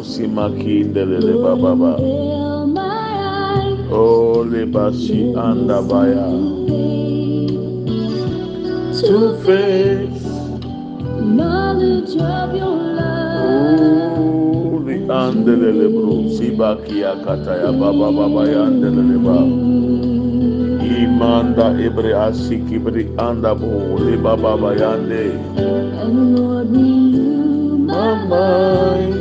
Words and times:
taya 0.00 0.04
buru 0.04 0.04
simaki 0.04 0.84
ndelele 0.84 1.32
bababa. 1.42 1.96
Fill 1.96 2.66
my 2.66 2.80
eyes 4.72 5.10
anda 5.36 5.82
baya. 5.82 6.26
To 9.00 9.36
face 9.44 10.24
knowledge 11.20 12.16
of 12.16 12.54
your 12.54 12.76
love. 12.96 14.18
O 14.18 14.78
li 14.84 15.06
andelele 15.08 15.88
bru 15.88 16.30
sibaki 16.36 17.04
akata 17.04 17.56
ya 17.56 17.72
baba 17.72 18.12
baba 18.12 18.42
andelele 18.44 19.18
ba. 19.24 19.38
Imanda 21.00 21.72
ibre 21.80 22.14
asiki 22.14 22.78
bri 22.78 23.08
anda 23.18 23.54
bu 23.54 23.98
li 24.04 24.16
baba 24.16 24.56
baba 24.56 24.74
yande. 24.76 25.32
And 26.00 26.36
Lord, 26.36 26.70
renew 26.70 27.78
My 27.86 28.24
mind. 28.24 29.19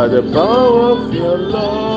By 0.00 0.08
the 0.08 0.22
power 0.32 0.92
of 0.92 1.12
your 1.12 1.36
love. 1.36 1.89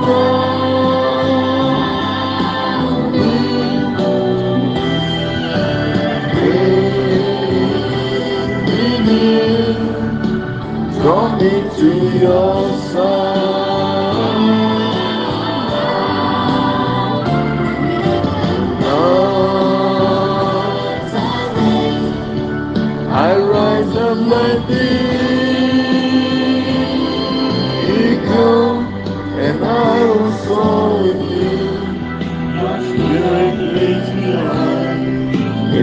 me. 3.14 3.32
Bring 8.66 9.02
me 9.08 9.26
draw 11.00 11.26
me 11.40 11.52
to 11.78 11.90
your 12.20 12.56
side. 12.92 13.31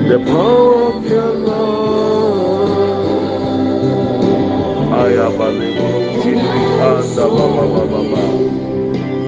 The 0.09 0.19
power 0.25 0.75
of 0.95 1.05
your 1.07 1.33
love. 1.49 3.09
Ayabale 5.01 5.69
bu 5.77 5.89
sibri 6.23 6.63
anda 6.89 7.25
baba 7.37 7.65
baba 7.73 8.01
baba. 8.13 8.23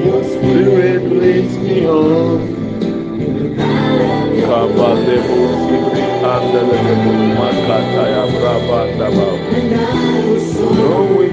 Your 0.05 0.23
spirit 0.25 1.05
leads 1.21 1.55
me 1.59 1.87
on. 1.87 2.41
Kabale 4.47 5.17
bu 5.27 5.39
sibri 5.65 6.03
anda 6.35 6.61
lele 6.71 6.95
bu 7.03 7.13
makata 7.39 8.05
ya 8.15 8.25
braba 8.33 8.77
anda 8.85 9.09
baba. 9.17 9.49
And 9.57 11.30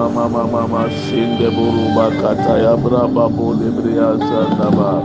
mama 0.00 0.44
mama 0.46 0.90
shinde 0.90 1.50
buru 1.50 1.84
bakata 1.96 2.58
ya 2.58 2.76
braba 2.76 3.28
bu 3.28 3.54
libri 3.54 3.98
asanda. 3.98 5.02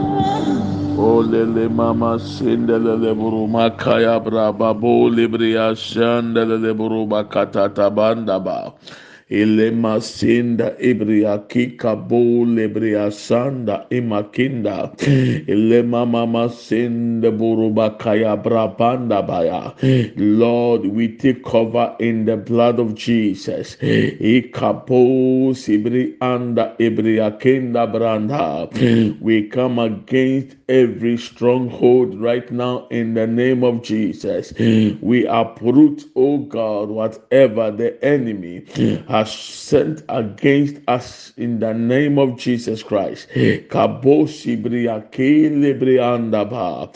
Olele 0.97 1.67
mama. 1.69 2.17
Ilema 9.29 10.01
sinda 10.01 10.75
ibriya 10.79 11.37
kika 11.47 11.95
bo 11.95 12.45
libriya 12.45 13.11
sanda 13.11 13.85
imakinda. 13.89 14.91
Ilema 15.47 16.05
mama 16.05 16.49
sinda 16.49 17.31
buruba 17.31 17.89
kaya 17.97 18.37
brabanda 18.37 19.25
baya. 19.25 19.73
Lord, 20.15 20.85
we 20.85 21.07
take 21.07 21.43
cover 21.43 21.95
in 21.99 22.25
the 22.25 22.37
blood 22.37 22.79
of 22.79 22.93
Jesus. 22.93 23.77
Ikapo 23.81 25.55
sibri 25.57 26.13
anda 26.21 26.75
ibriya 26.79 27.39
kinda 27.39 27.87
branda. 27.87 28.69
We 29.19 29.47
come 29.49 29.79
against 29.79 30.55
every 30.69 31.17
stronghold 31.17 32.19
right 32.19 32.51
now 32.51 32.87
in 32.89 33.13
the 33.13 33.27
name 33.27 33.63
of 33.63 33.83
Jesus. 33.83 34.53
We 34.57 35.25
uproot, 35.27 36.05
oh 36.15 36.39
God, 36.39 36.89
whatever 36.89 37.71
the 37.71 38.03
enemy 38.03 38.65
has 39.07 39.31
sent 39.31 40.03
against 40.09 40.77
us 40.87 41.33
in 41.37 41.59
the 41.59 41.73
name 41.73 42.17
of 42.17 42.37
Jesus 42.37 42.83
Christ. 42.83 43.27
Kabosi 43.29 44.61
bria 44.61 45.01
ke 45.11 45.51
lebrianda 45.51 46.49
ba. 46.49 46.89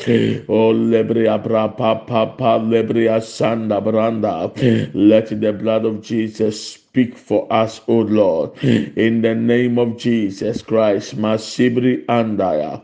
O 0.47 0.73
lebria 0.73 1.41
bra 1.41 1.67
pa 1.67 1.95
pa 1.95 2.25
pa 2.25 2.59
sanda 2.59 3.81
branda. 3.81 4.49
Let 4.93 5.29
the 5.29 5.53
blood 5.53 5.85
of 5.85 6.01
Jesus 6.01 6.77
speak 6.89 7.15
for 7.15 7.45
us, 7.53 7.81
O 7.87 7.99
Lord, 7.99 8.57
in 8.63 9.21
the 9.21 9.35
name 9.35 9.77
of 9.77 9.95
Jesus 9.97 10.63
Christ. 10.63 11.15
Masibri 11.17 12.03
andaya, 12.07 12.81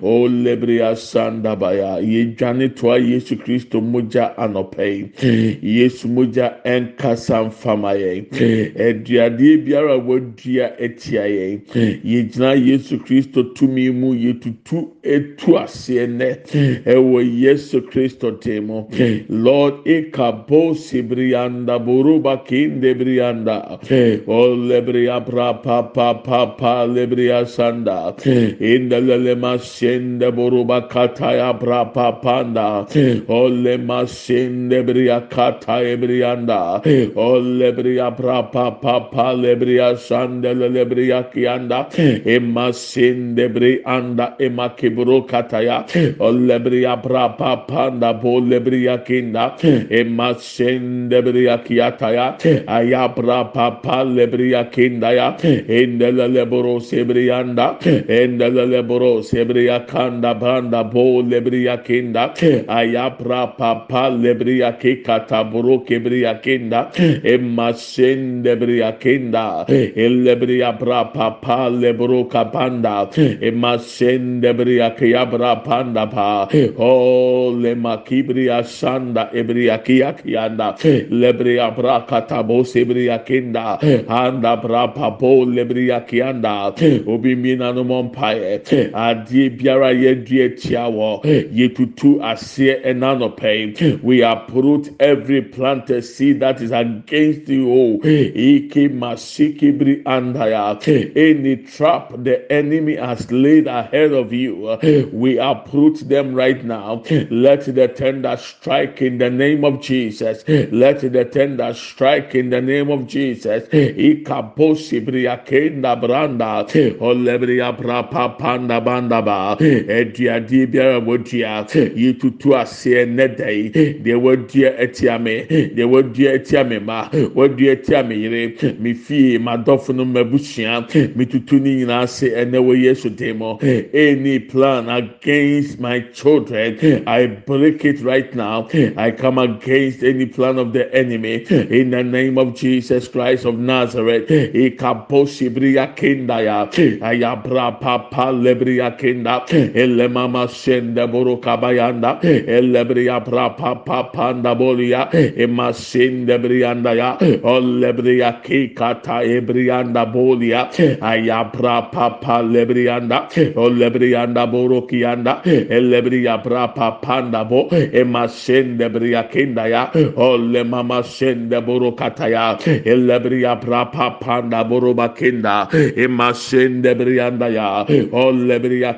O 0.00 0.28
lebria 0.28 0.94
sandabaya, 0.94 1.98
yedwane 2.00 2.68
toa 2.76 2.98
Yesu 3.00 3.36
Kristo 3.36 3.80
moja 3.80 4.36
anɔpɛ 4.36 5.60
Yesu 5.60 6.06
moja 6.06 6.54
ɛnkasa 6.64 7.50
mfama 7.50 7.98
yɛn. 7.98 8.30
Aduadeɛ 8.76 9.66
biara 9.66 9.98
wadua 9.98 10.78
etia 10.78 11.26
yɛn. 11.26 11.60
Yegyina 12.04 12.54
Yesu 12.54 12.98
Kristo 12.98 13.42
tumi 13.54 13.92
mu 13.92 14.14
yetutu 14.14 14.88
etu 15.02 15.58
nɛ 15.58 16.84
ɛwɔ 16.84 17.40
Yesu 17.40 17.80
Kristo 17.80 18.30
temo. 18.38 18.88
Lord, 19.28 19.84
ekabo 19.84 20.76
sibri 20.76 21.34
anda 21.34 21.80
buruba 21.80 22.46
kinde 22.46 22.94
brianda 22.94 23.47
sanda. 23.48 23.78
O 24.26 24.54
lebria 24.54 25.20
pra 25.24 25.52
pa 25.62 25.82
pa 25.82 26.14
pa 26.14 26.46
pa 26.46 26.84
lebria 26.84 27.46
sanda. 27.46 28.14
İn 28.60 28.88
the 28.88 29.00
lema 29.00 29.58
sende 29.58 30.30
boruba 30.30 30.88
kataya 30.88 31.58
pra 31.58 31.84
pa 31.84 32.12
panda. 32.12 32.86
O 33.28 33.48
lema 33.48 34.06
sende 34.06 34.82
bria 34.86 35.20
kata 35.28 35.82
ebrianda 35.82 36.80
o 37.16 37.38
lebria 37.38 38.10
pra 38.16 38.42
pa 38.42 38.70
pa 38.70 39.00
pa 39.10 39.32
lebria 39.32 39.96
sanda 39.96 40.52
lebria 40.54 41.24
kianda 41.32 41.86
emma 42.26 42.72
sende 42.72 43.48
bri 43.48 43.82
anda 43.84 44.34
emma 44.40 44.74
kibro 44.76 45.26
kataya. 45.26 45.84
O 46.20 46.30
lebria 46.30 46.96
pra 47.02 47.28
pa 47.28 47.56
panda 47.56 48.12
bo 48.12 48.40
lebria 48.40 48.98
kinda. 49.04 49.54
Emma 49.90 50.34
sende 50.34 51.22
bria 51.22 51.58
kiataya 51.58 52.38
ayabra 52.66 53.37
papa 53.44 54.04
lebria 54.04 54.70
kindaya 54.70 55.38
endele 55.68 56.26
leboro 56.28 56.80
sebrianda 56.80 57.78
endele 58.08 58.64
leboro 58.66 59.22
sebria 59.22 59.86
kanda 59.86 60.34
banda 60.34 60.84
bo 60.84 61.22
lebria 61.22 61.82
kinda 61.84 62.34
ayapra 62.68 63.56
papa 63.56 64.10
lebria 64.10 64.72
ke 64.78 65.02
katabro 65.04 65.84
kebria 65.86 66.42
kinda 66.42 66.90
emasen 67.24 68.42
lebria 68.44 68.98
kinda 68.98 69.64
elebria 69.68 70.78
bra 70.78 71.04
papa 71.04 71.68
lebro 71.70 72.24
kapanda 72.24 73.10
emasen 73.42 74.40
lebria 74.42 74.96
keyabra 74.96 75.64
panda 75.64 76.06
pa 76.06 76.48
oh 76.78 77.52
lemakibria 77.52 78.64
sanda 78.64 79.30
ebria 79.34 79.78
kiyakianda 79.84 80.76
lebria 81.10 81.70
bra 81.74 82.06
katabo 82.06 82.64
sebria 82.64 83.18
kinda. 83.28 83.78
Hmm. 83.80 84.10
Anda 84.10 84.56
brapa 84.56 85.18
po 85.18 85.44
lebria 85.44 86.00
kianda. 86.08 86.72
Hmm. 86.78 87.08
Obi 87.08 87.34
mina 87.34 87.72
no 87.72 87.84
mompae. 87.84 88.66
Hmm. 88.68 88.94
Adie 88.94 89.50
biara 89.50 89.92
ye 89.92 90.14
due 90.14 90.48
tiawo. 90.50 91.22
Yetutu 91.24 92.20
asie 92.22 92.82
enanope. 92.82 94.02
We 94.02 94.22
uproot 94.22 94.88
every 94.98 95.42
planted 95.42 96.02
seed 96.02 96.40
that 96.40 96.62
is 96.62 96.70
against 96.70 97.48
you 97.48 97.70
oh 97.70 98.00
iki 98.04 98.88
masiki 98.88 99.76
bri 99.78 100.02
andaya. 100.04 100.78
Any 101.16 101.56
trap 101.56 102.12
the 102.16 102.50
enemy 102.50 102.96
has 102.96 103.30
laid 103.30 103.66
ahead 103.66 104.12
of 104.12 104.32
you 104.32 104.78
we 105.12 105.38
uproot 105.38 106.08
them 106.08 106.34
right 106.34 106.64
now. 106.64 107.02
Let 107.30 107.66
the 107.74 107.88
tender 107.88 108.36
strike 108.36 109.02
in 109.02 109.18
the 109.18 109.30
name 109.30 109.64
of 109.64 109.80
Jesus. 109.80 110.44
Let 110.48 111.00
the 111.00 111.24
tender 111.24 111.74
strike 111.74 112.34
in 112.34 112.50
the 112.50 112.60
name 112.60 112.90
of 112.90 113.06
Jesus 113.06 113.17
Jesus. 113.18 113.64
Ikaposi 114.08 115.00
bria 115.04 115.36
kenda 115.44 115.96
branda. 116.00 116.64
Olebria 117.00 117.72
prapa 117.76 118.36
panda 118.38 118.80
ba. 118.80 119.56
Edia 119.60 120.40
di 120.46 120.66
biara 120.66 121.00
wodia. 121.00 121.66
Yitutu 121.96 122.54
ase 122.56 123.06
nedai. 123.06 123.72
De 123.72 124.12
wodia 124.14 124.70
etia 124.78 125.18
me. 125.20 125.46
De 125.46 125.84
wodia 125.84 126.38
etia 126.38 126.68
me 126.68 126.78
ma. 126.78 127.08
Wodia 127.10 127.76
etia 127.76 128.06
me 128.06 128.16
yire. 128.16 128.78
Mi 128.78 128.94
fie 128.94 129.38
madofo 129.38 129.94
no 129.94 130.04
mabusua. 130.04 130.86
Mi 131.16 131.26
tutu 131.26 131.58
ni 131.58 131.76
nyina 131.76 132.00
ase 132.02 132.32
ene 132.34 132.58
wo 132.58 132.74
Yesu 132.74 133.10
demo. 133.10 133.58
Any 133.62 134.38
plan 134.38 134.88
against 134.88 135.80
my 135.80 136.00
children, 136.12 136.78
I 137.06 137.26
break 137.26 137.84
it 137.84 138.00
right 138.02 138.32
now. 138.34 138.68
I 138.96 139.10
come 139.10 139.38
against 139.38 140.02
any 140.02 140.26
plan 140.26 140.58
of 140.58 140.72
the 140.72 140.92
enemy 140.94 141.44
in 141.50 141.90
the 141.90 142.02
name 142.04 142.38
of 142.38 142.54
Jesus 142.54 143.07
Christ. 143.08 143.44
Of 143.44 143.56
Nazareth. 143.58 144.28
Ikaposhi 144.28 145.52
bria 145.52 145.88
kinda 145.96 146.42
ya. 146.42 146.66
Ayabra 147.00 147.80
papa 147.80 148.32
lebria 148.32 148.96
kinda. 148.98 149.44
Ele 149.74 150.08
mama 150.08 150.46
shende 150.48 151.06
buru 151.10 151.36
kabayanda. 151.40 152.20
Ele 152.22 152.84
bria 152.84 153.20
bra 153.20 153.50
papa 153.50 154.10
panda 154.12 154.54
bolia. 154.54 155.08
Ema 155.36 155.72
shende 155.72 156.38
brianda 156.38 156.94
ya. 156.96 157.16
Ole 157.42 157.92
bria 157.92 158.40
kikata 158.44 159.22
ebrianda 159.24 160.04
bolia. 160.12 160.68
Ayabra 161.00 161.90
papa 161.92 162.42
lebrianda. 162.42 163.28
Ole 163.56 163.90
brianda 163.90 164.46
buru 164.50 164.82
kianda. 164.86 165.42
Ele 165.44 166.00
bria 166.02 166.38
bra 166.38 166.68
papa 166.68 167.22
bo. 167.48 167.68
Ema 167.70 168.28
shende 168.28 168.88
bria 168.92 169.22
kinda 169.30 169.68
ya. 169.68 169.90
Ole 170.16 170.64
mama 170.64 171.02
shende 171.02 171.60
buru 171.64 171.92
kataya. 171.92 172.58
Ele 172.98 173.18
lebria 173.18 173.54
brapa 173.60 174.18
panda 174.20 174.64
boroba 174.64 175.14
kenda 175.14 175.68
emasende 175.96 176.94
brianda 176.94 177.48
ya. 177.52 177.82
O 178.12 178.32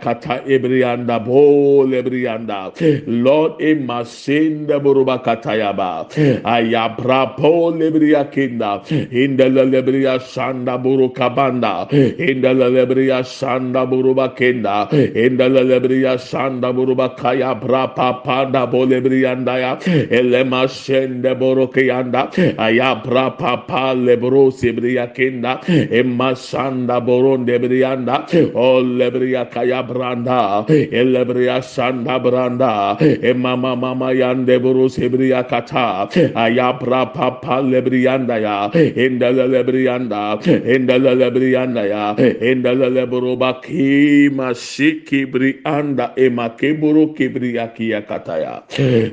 kata 0.01 0.43
ebrianda 0.47 1.25
bo 1.25 1.85
lebrianda. 1.85 2.73
Lord 3.07 3.61
emasende 3.61 4.81
boroba 4.83 5.23
kata 5.23 5.57
ya 5.57 5.73
ba. 5.73 6.07
Aya 6.45 6.97
brapo 6.97 7.71
lebria 7.77 8.25
kenda 8.31 8.83
inda 9.11 9.49
lebria 9.49 10.19
sanda 10.21 10.79
boroka 10.79 11.35
banda 11.35 11.87
inda 11.91 12.55
lebria 12.55 13.25
sanda 13.25 13.87
boroba 13.87 14.35
kenda 14.35 14.89
inda 15.15 15.49
lebria 15.49 16.19
sanda 16.19 16.73
boroba 16.73 17.17
kaya 17.17 17.55
brapa 17.55 18.23
panda 18.25 18.67
bo 18.67 18.87
lebrianda 18.87 19.59
ya. 19.61 19.77
Elema 20.11 20.69
sende 20.69 21.35
boroka 21.35 21.81
yanda 21.81 22.31
aya 22.59 22.95
brapa 23.05 23.67
pa 23.91 23.95
lebro 24.07 24.51
sebria 24.51 25.07
kenda 25.15 25.53
emma 25.91 26.35
sanda 26.35 27.01
boron 27.05 27.47
debrianda 27.47 28.17
o 28.55 28.83
lebria 28.83 29.51
kaya 29.51 29.83
branda 29.83 30.67
elebria 30.69 31.59
sanda 31.63 32.19
branda 32.23 32.73
emma 33.01 33.57
mama 33.57 33.77
mama 33.77 34.11
yande 34.13 34.57
boro 34.63 34.87
sebria 34.89 35.43
kata 35.49 36.09
ayabra 36.35 37.13
papa 37.15 37.61
lebrianda 37.63 38.41
ya 38.41 38.57
endele 39.05 39.47
lebrianda 39.55 40.39
endele 40.75 41.13
lebrianda 41.21 41.85
ya 41.93 42.05
endele 42.51 42.89
lebro 42.97 43.37
baki 43.37 44.31
masiki 44.31 45.27
brianda 45.33 46.13
emma 46.17 46.51
keboro 46.59 47.07
kebria 47.17 47.75
kia 47.75 48.03
kataya 48.03 48.63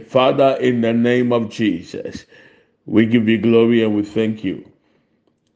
father 0.08 0.58
in 0.62 0.82
the 0.82 0.94
name 0.94 1.32
of 1.34 1.50
jesus 1.50 2.26
we 2.88 3.06
give 3.06 3.27
you 3.27 3.38
glory 3.38 3.84
and 3.84 3.96
we 3.96 4.01
thank 4.01 4.44
you 4.44 4.65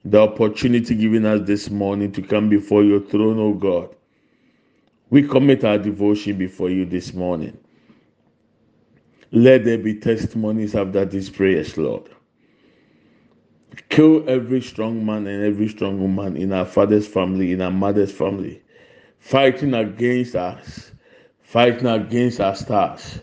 the 0.03 0.19
opportunity 0.19 0.95
given 0.95 1.25
us 1.25 1.41
this 1.47 1.69
morning 1.69 2.11
to 2.11 2.21
come 2.21 2.49
before 2.49 2.83
your 2.83 2.99
throne, 2.99 3.39
O 3.39 3.53
God. 3.53 3.95
We 5.09 5.23
commit 5.27 5.63
our 5.63 5.77
devotion 5.77 6.37
before 6.37 6.69
you 6.69 6.85
this 6.85 7.13
morning. 7.13 7.57
Let 9.31 9.63
there 9.63 9.77
be 9.77 9.95
testimonies 9.95 10.75
after 10.75 11.05
these 11.05 11.29
prayers, 11.29 11.77
Lord. 11.77 12.09
Kill 13.89 14.27
every 14.27 14.61
strong 14.61 15.05
man 15.05 15.27
and 15.27 15.45
every 15.45 15.69
strong 15.69 16.01
woman 16.01 16.35
in 16.35 16.51
our 16.51 16.65
father's 16.65 17.07
family, 17.07 17.53
in 17.53 17.61
our 17.61 17.71
mother's 17.71 18.11
family, 18.11 18.61
fighting 19.19 19.73
against 19.73 20.35
us, 20.35 20.91
fighting 21.43 21.87
against 21.87 22.41
our 22.41 22.55
stars, 22.55 23.19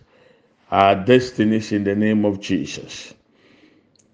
our 0.70 0.94
destinies 0.94 1.72
in 1.72 1.84
the 1.84 1.94
name 1.94 2.24
of 2.24 2.40
Jesus 2.40 3.14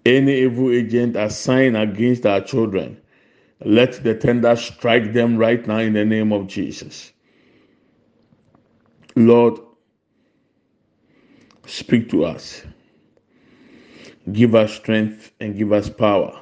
any 0.05 0.41
evil 0.41 0.71
agent 0.71 1.15
assigned 1.15 1.75
against 1.75 2.25
our 2.25 2.41
children, 2.41 2.97
let 3.63 4.03
the 4.03 4.13
tender 4.13 4.55
strike 4.55 5.13
them 5.13 5.37
right 5.37 5.65
now 5.67 5.79
in 5.79 5.93
the 5.93 6.05
name 6.05 6.31
of 6.31 6.47
Jesus. 6.47 7.11
Lord, 9.15 9.59
speak 11.65 12.09
to 12.09 12.25
us. 12.25 12.63
Give 14.31 14.55
us 14.55 14.73
strength 14.73 15.31
and 15.39 15.57
give 15.57 15.71
us 15.71 15.89
power 15.89 16.39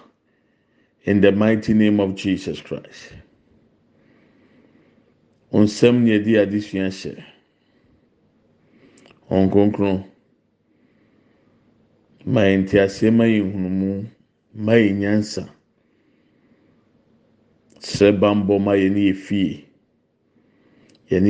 in 1.04 1.22
the 1.22 1.32
mighty 1.32 1.74
name 1.74 2.00
of 2.00 2.16
Jesus 2.16 2.62
Christ. 2.62 3.14
Onsɛm 5.54 6.02
na 6.02 6.14
yɛde 6.14 6.42
adesua 6.42 6.88
hyɛ. 6.90 7.24
Ɔnkonkron. 9.30 10.13
Ma 12.26 12.42
yɛn 12.46 12.66
te 12.68 12.80
aseɛ 12.80 13.12
ma 13.12 13.26
yɛn 13.26 13.52
hunumu, 13.54 14.06
ma 14.56 14.74
yɛn 14.74 15.00
nyansa. 15.00 15.50
Srɛ 17.80 18.20
bambɔ 18.20 18.60
ma 18.62 18.74
yɛn 18.76 18.96
yɛ 18.98 19.14
fie. 19.16 19.66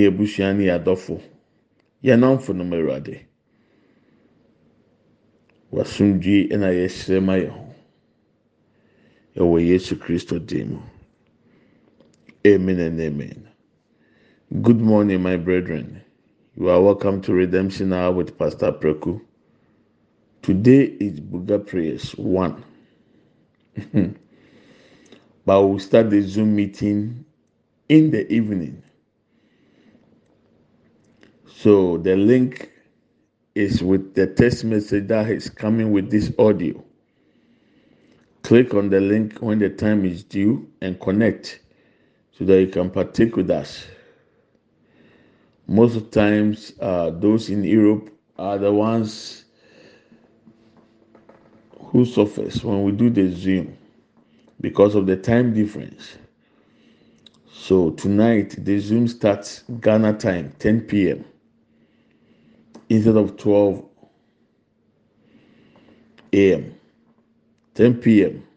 Abusua 0.08 0.54
ne 0.56 0.66
yɛn 0.66 0.80
adɔfo. 0.84 1.22
Yɛn 2.04 2.20
namfo 2.20 2.54
nom 2.56 2.72
Awurade. 2.74 3.22
Wasomdwe 5.72 6.50
na 6.60 6.68
yɛsrɛ 6.70 7.24
ma 7.24 7.34
yɛn 7.38 7.50
ho. 7.52 7.76
Ɛwɔ 9.38 9.68
Yesu 9.68 9.96
Kristo 9.98 10.40
din 10.40 10.74
mu. 10.74 10.80
Amen 12.48 12.80
and 12.80 13.00
amen. 13.02 13.48
Good 14.62 14.82
morning, 14.82 15.24
my 15.24 15.38
brethren. 15.38 16.02
You 16.56 16.70
are 16.70 16.82
welcome 16.82 17.22
to 17.22 17.34
Redemption 17.34 17.94
Hour 17.94 18.14
with 18.14 18.38
Pastor 18.38 18.72
Preku. 18.74 19.22
Today 20.44 20.94
is 21.00 21.22
Buga 21.22 21.66
Prayers 21.66 22.12
1. 22.18 22.66
but 25.46 25.62
we'll 25.64 25.80
start 25.80 26.10
the 26.10 26.22
Zoom 26.22 26.54
meeting 26.54 27.24
in 27.88 28.12
the 28.12 28.30
evening. 28.30 28.84
So 31.48 31.98
the 31.98 32.18
link 32.18 32.74
is 33.56 33.82
with 33.82 34.16
the 34.16 34.28
text 34.28 34.66
message 34.66 35.08
that 35.08 35.30
is 35.30 35.50
coming 35.50 35.94
with 35.94 36.12
this 36.12 36.34
audio. 36.38 36.84
Click 38.42 38.74
on 38.74 38.90
the 38.90 39.00
link 39.00 39.38
when 39.40 39.60
the 39.60 39.70
time 39.70 40.04
is 40.04 40.26
due 40.26 40.70
and 40.82 41.00
connect 41.00 41.62
so 42.38 42.44
that 42.44 42.60
you 42.60 42.68
can 42.68 42.90
partake 42.90 43.38
with 43.38 43.50
us. 43.50 43.88
Most 45.68 46.12
times, 46.12 46.74
uh, 46.82 47.12
those 47.12 47.50
in 47.50 47.64
Europe 47.64 48.10
are 48.38 48.58
the 48.58 48.74
ones 48.74 49.43
who 51.94 52.06
suffers 52.06 52.64
when 52.66 52.84
we 52.84 52.92
do 52.92 53.10
the 53.12 53.32
Zoom 53.32 53.78
because 54.62 54.96
of 54.96 55.06
the 55.08 55.16
time 55.16 55.54
difference. 55.54 56.18
So 57.54 57.92
tonight 57.92 58.56
the 58.58 58.80
Zoom 58.80 59.08
starts 59.08 59.64
Ghana 59.80 60.16
time 60.16 60.54
10 60.60 60.82
p.m. 60.82 61.24
instead 62.90 63.16
of 63.16 63.38
12 63.38 63.86
a.m. 66.34 66.76
10 67.76 67.96
p.m. 68.02 68.48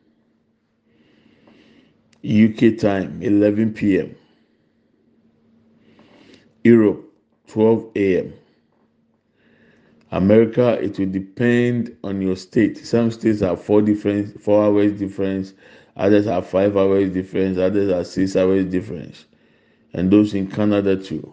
UK 2.24 2.78
time 2.78 3.22
11 3.22 3.74
p.m. 3.74 4.16
Europe 6.64 7.04
12 7.48 7.90
a.m. 7.96 8.34
America 10.12 10.78
it 10.82 10.98
will 10.98 11.10
depend 11.10 11.96
on 12.04 12.20
your 12.22 12.36
state. 12.36 12.78
Some 12.78 13.10
states 13.10 13.40
have 13.40 13.60
four 13.60 13.82
different 13.82 14.40
four 14.40 14.64
hours 14.64 14.92
difference, 14.92 15.52
others 15.96 16.26
have 16.26 16.46
five 16.46 16.76
hours 16.76 17.10
difference, 17.10 17.58
others 17.58 17.90
have 17.92 18.06
six 18.06 18.36
hours 18.36 18.64
difference, 18.66 19.24
and 19.92 20.10
those 20.10 20.34
in 20.34 20.48
Canada 20.48 20.96
too. 20.96 21.32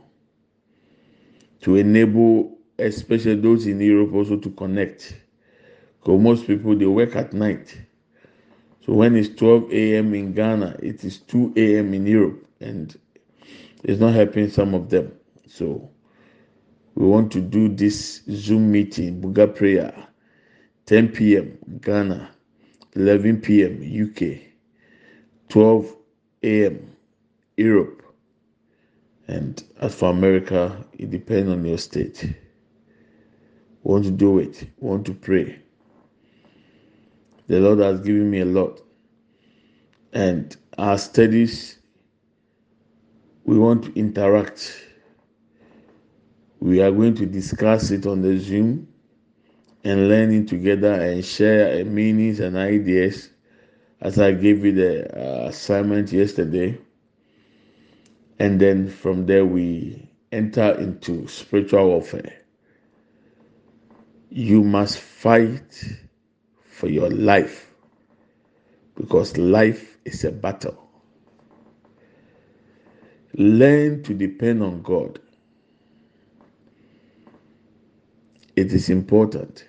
To 1.61 1.75
enable 1.75 2.57
especially 2.79 3.35
those 3.35 3.67
in 3.67 3.79
Europe 3.79 4.13
also 4.13 4.37
to 4.37 4.49
connect. 4.51 5.15
Because 5.99 6.19
most 6.19 6.47
people 6.47 6.75
they 6.75 6.85
work 6.85 7.15
at 7.15 7.33
night. 7.33 7.77
So 8.85 8.93
when 8.93 9.15
it's 9.15 9.33
12 9.35 9.71
a.m. 9.71 10.13
in 10.13 10.33
Ghana, 10.33 10.77
it 10.83 11.03
is 11.05 11.19
2 11.19 11.53
a.m. 11.55 11.93
in 11.93 12.05
Europe, 12.05 12.45
and 12.59 12.93
it's 13.83 14.01
not 14.01 14.13
helping 14.13 14.49
some 14.49 14.73
of 14.73 14.89
them. 14.89 15.13
So 15.47 15.89
we 16.95 17.07
want 17.07 17.31
to 17.31 17.41
do 17.41 17.67
this 17.69 18.21
Zoom 18.29 18.71
meeting, 18.71 19.21
Buga 19.21 19.53
prayer, 19.55 19.93
10 20.85 21.09
p.m. 21.09 21.57
Ghana, 21.81 22.29
11 22.95 23.41
p.m. 23.41 23.81
UK, 24.11 24.39
12 25.49 25.95
a.m. 26.43 26.95
Europe, 27.57 28.03
and 29.27 29.63
as 29.79 29.95
for 29.95 30.09
America, 30.09 30.85
it 30.93 31.09
depends 31.09 31.49
on 31.51 31.65
your 31.65 31.77
state. 31.77 32.23
We 33.83 33.91
want 33.91 34.05
to 34.05 34.11
do 34.11 34.39
it. 34.39 34.67
We 34.79 34.89
want 34.89 35.05
to 35.07 35.13
pray. 35.13 35.59
The 37.47 37.59
Lord 37.59 37.79
has 37.79 37.99
given 37.99 38.29
me 38.29 38.39
a 38.39 38.45
lot. 38.45 38.81
And 40.13 40.55
our 40.77 40.97
studies, 40.97 41.79
we 43.45 43.57
want 43.57 43.85
to 43.85 43.99
interact. 43.99 44.85
We 46.63 46.81
are 46.81 46.91
going 46.91 47.13
to 47.15 47.25
discuss 47.25 47.91
it 47.91 48.05
on 48.05 48.21
the 48.21 48.39
Zoom 48.39 48.87
and 49.83 50.07
learning 50.07 50.45
together 50.45 50.93
and 50.93 51.25
share 51.25 51.83
meanings 51.83 52.39
and 52.39 52.55
ideas 52.55 53.31
as 53.99 54.17
I 54.17 54.31
gave 54.31 54.63
you 54.63 54.71
the 54.71 55.13
uh, 55.13 55.47
assignment 55.49 56.13
yesterday. 56.13 56.79
And 58.39 58.61
then 58.61 58.87
from 58.89 59.25
there, 59.25 59.45
we 59.45 60.09
enter 60.31 60.71
into 60.79 61.27
spiritual 61.27 61.85
warfare. 61.89 62.33
You 64.29 64.63
must 64.63 64.99
fight 64.99 65.83
for 66.63 66.87
your 66.87 67.09
life 67.09 67.69
because 68.95 69.37
life 69.37 69.97
is 70.05 70.23
a 70.23 70.31
battle. 70.31 70.89
Learn 73.33 74.01
to 74.03 74.13
depend 74.13 74.63
on 74.63 74.81
God. 74.81 75.19
It 78.55 78.71
is 78.73 78.89
important. 78.89 79.67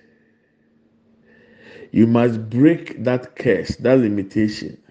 You 1.93 2.07
must 2.07 2.51
break 2.51 3.05
that 3.05 3.37
curse, 3.37 3.77
that 3.77 3.99
limitation, 3.99 4.83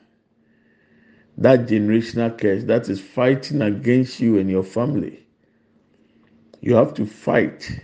that 1.37 1.67
generational 1.67 2.37
curse 2.37 2.63
that 2.65 2.87
is 2.89 3.01
fighting 3.01 3.61
against 3.61 4.19
you 4.19 4.37
and 4.37 4.49
your 4.49 4.63
family. 4.63 5.25
You 6.61 6.75
have 6.75 6.93
to 6.93 7.05
fight. 7.05 7.81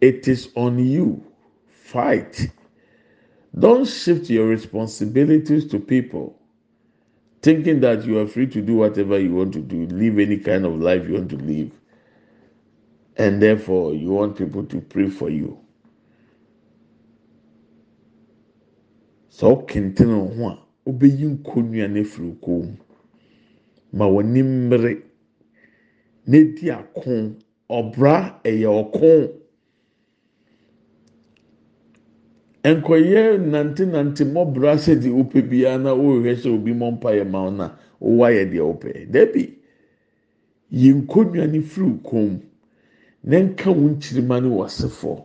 It 0.00 0.28
is 0.28 0.50
on 0.54 0.78
you. 0.78 1.24
Fight. 1.66 2.50
Don't 3.58 3.86
shift 3.86 4.28
your 4.28 4.46
responsibilities 4.48 5.66
to 5.68 5.78
people, 5.78 6.38
thinking 7.40 7.80
that 7.80 8.04
you 8.04 8.18
are 8.18 8.26
free 8.26 8.46
to 8.48 8.60
do 8.60 8.74
whatever 8.74 9.18
you 9.18 9.34
want 9.34 9.54
to 9.54 9.60
do, 9.60 9.86
live 9.86 10.18
any 10.18 10.36
kind 10.36 10.66
of 10.66 10.74
life 10.78 11.08
you 11.08 11.14
want 11.14 11.30
to 11.30 11.36
live, 11.36 11.70
and 13.18 13.40
therefore 13.42 13.94
you 13.94 14.10
want 14.10 14.36
people 14.36 14.64
to 14.64 14.80
pray 14.80 15.08
for 15.08 15.30
you. 15.30 15.58
sọ 19.36 19.66
kenten 19.68 20.08
ho 20.08 20.48
a 20.48 20.58
obeyi 20.86 21.24
nkonnwa 21.28 21.88
na 21.88 22.00
efiri 22.00 22.32
kɔn 22.42 22.62
mu 22.72 22.76
ma 23.92 24.06
mmiri 24.08 25.02
na 26.26 26.38
ako 26.78 27.36
ɔbra 27.68 28.40
ɛyɛ 28.44 28.68
ɔko 28.80 29.10
nkɔyɛ 32.64 33.22
nante 33.52 33.84
nante 33.84 34.24
mɔbra 34.24 34.72
sɛ 34.78 34.94
deɛ 35.02 35.12
ɔpɛ 35.20 35.40
biara 35.50 35.78
na 35.82 35.90
ɔrehwɛ 35.92 36.32
sɛ 36.42 36.48
obi 36.54 36.72
mɔ 36.72 36.90
mpa 36.96 37.10
yɛ 37.12 37.24
ma 37.30 37.38
ɔna 37.48 37.66
ɔwɔ 38.00 38.22
ayɛ 38.28 38.44
deɛ 38.52 38.62
ɔpɛ 38.72 38.90
dɛbi 39.12 39.44
yi 40.70 40.92
nkonnwa 40.94 41.46
na 41.46 41.58
efiri. 41.58 42.45
Na 43.26 43.38
nka 43.40 43.70
wo 43.70 43.88
nkyirima 43.90 44.40
no 44.42 44.48
wɔ 44.58 44.66
sefoɔ 44.68 45.24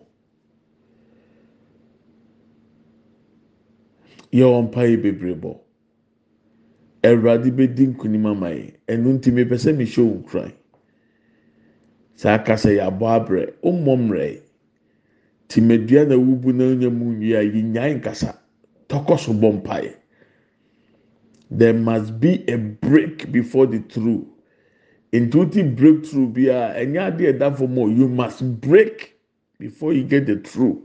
yɛ 4.32 4.46
wɔn 4.46 4.66
mpaeɛ 4.68 5.02
bebree 5.02 5.36
bɔ. 5.36 5.52
Awurade 7.04 7.52
bɛdi 7.52 7.88
nkunim 7.94 8.26
ama 8.26 8.50
yɛ 8.50 8.74
ɛnu 8.88 9.08
nti 9.18 9.32
mepɛ 9.32 9.56
sɛ 9.58 9.74
mehyɛ 9.78 10.02
wo 10.06 10.16
nkuran. 10.22 10.54
Saa 12.16 12.36
akasa 12.36 12.70
yɛ 12.70 12.88
abɔ 12.88 13.06
abrɛ 13.18 13.54
ɔmmɔ 13.64 13.94
mmerɛ. 13.98 14.42
Tìmɛdua 15.50 16.08
na 16.08 16.16
wubu 16.16 16.54
na 16.54 16.64
onye 16.66 16.90
mu 16.90 17.12
nwi 17.14 17.34
a 17.36 17.42
yinyaa 17.44 17.94
nkasa. 18.00 18.38
Tɔkɔ 18.88 19.20
so 19.20 19.34
bɔ 19.34 19.62
mpaeɛ. 19.62 19.96
There 21.50 21.74
must 21.74 22.20
be 22.20 22.44
a 22.48 22.58
break 22.58 23.32
before 23.32 23.68
the 23.68 23.80
through 25.12 25.28
ntuti 25.28 25.64
breakthrough 25.76 26.28
bi 26.34 26.48
a 26.50 26.74
ɛnyɛ 26.86 27.00
adeɛ 27.12 27.34
ɛda 27.34 27.58
fam 27.58 27.78
o 27.78 27.88
you 27.88 28.08
must 28.08 28.44
break 28.62 29.18
before 29.60 29.94
you 29.94 30.04
get 30.04 30.26
the 30.26 30.38
through 30.38 30.82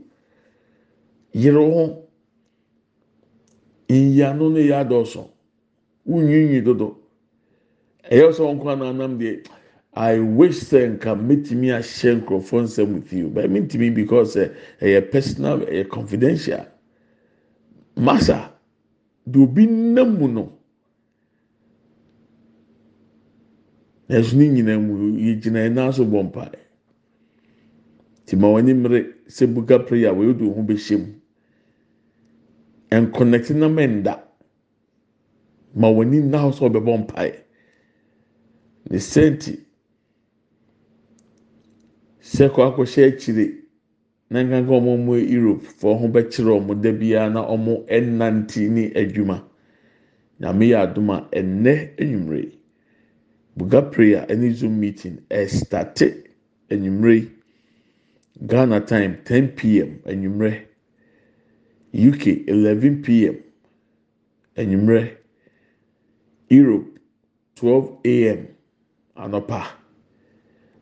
yere 1.33 1.59
ho 1.59 2.03
nyano 3.89 4.49
no 4.51 4.59
yɛ 4.59 4.83
adɔso 4.85 5.29
wunyiyi 6.05 6.63
dodo 6.63 6.97
ɛyɛ 8.11 8.31
sɛ 8.33 8.43
ɔnkɔ 8.43 8.67
ananam 8.73 9.17
deɛ 9.17 9.47
i 9.93 10.19
wish 10.19 10.59
sɛ 10.59 10.97
nka 10.97 11.15
mɛtumi 11.15 11.71
ahyɛ 11.71 12.21
nkurɔfoɔ 12.21 12.61
nsɛm 12.63 12.93
with 12.95 13.13
you 13.13 13.29
but 13.29 13.49
mɛntumi 13.49 13.93
because 13.95 14.35
ɛyɛ 14.81 15.09
personal 15.11 15.59
ɛyɛ 15.59 15.89
confidential. 15.89 16.65
Masa 17.97 18.51
de 19.25 19.39
obi 19.39 19.65
nam 19.65 20.19
mu 20.19 20.27
no 20.27 20.56
ɛso 24.09 24.35
ne 24.37 24.47
nyinaa 24.49 24.79
mu 24.79 24.93
yɛgyina 25.17 25.59
yɛn 25.65 25.73
nan 25.73 25.91
so 25.93 26.03
bɔ 26.05 26.23
mpae. 26.23 26.57
Te 28.25 28.35
ma 28.35 28.47
wɔn 28.47 28.59
ani 28.59 28.73
mmere 28.73 28.99
sɛ 29.27 29.45
buka 29.53 29.79
prayer 29.85 30.13
wɔyɛ 30.13 30.37
de 30.37 30.45
ho 30.45 30.61
bɛhyɛ 30.61 30.97
mu. 30.97 31.13
Nkɔnɛte 32.91 33.55
nam 33.55 33.75
ɛnda 33.75 34.19
ma 35.75 35.87
wɔn 35.89 36.07
ani 36.07 36.17
nna 36.19 36.37
hɔ 36.37 36.51
sɛ 36.53 36.63
ɔbɛbɔ 36.69 36.93
ne 38.89 38.97
sɛnti 38.97 39.59
sɛ 42.21 42.49
kɔ 42.53 42.61
akɔhyɛ 42.67 43.07
akyire 43.07 43.45
na 44.29 44.43
nkanka 44.43 44.71
wɔn 44.71 45.05
mu 45.05 45.15
europe 45.15 45.63
fɔ 45.79 45.99
ho 45.99 46.07
bɛkyerɛ 46.07 46.51
wɔn 46.67 46.81
da 46.81 46.91
biara 46.91 47.29
na 47.33 47.41
wɔn 47.43 47.85
ɛnante 47.87 48.69
ne 48.69 48.91
adwuma. 48.93 49.43
Nyame 50.39 50.65
yɛ 50.71 50.77
adum 50.83 51.09
a 51.09 51.27
ɛnnɛ 51.31 51.97
enyimire 51.97 52.51
buga 53.57 53.81
prayer 53.91 54.25
ɛne 54.29 54.51
zoom 54.53 54.79
meeting 54.79 55.17
ɛstate 55.29 56.07
enyimire 56.69 57.27
ghana 58.47 58.79
time 58.85 59.17
ten 59.25 59.47
pm 59.55 59.99
enyimire 60.05 60.67
uk 62.07 62.27
eleven 62.47 63.01
pm 63.01 63.35
enyimire 64.55 65.17
europe 66.49 66.99
twelve 67.55 67.89
am 68.05 68.47
anɔpa 69.15 69.61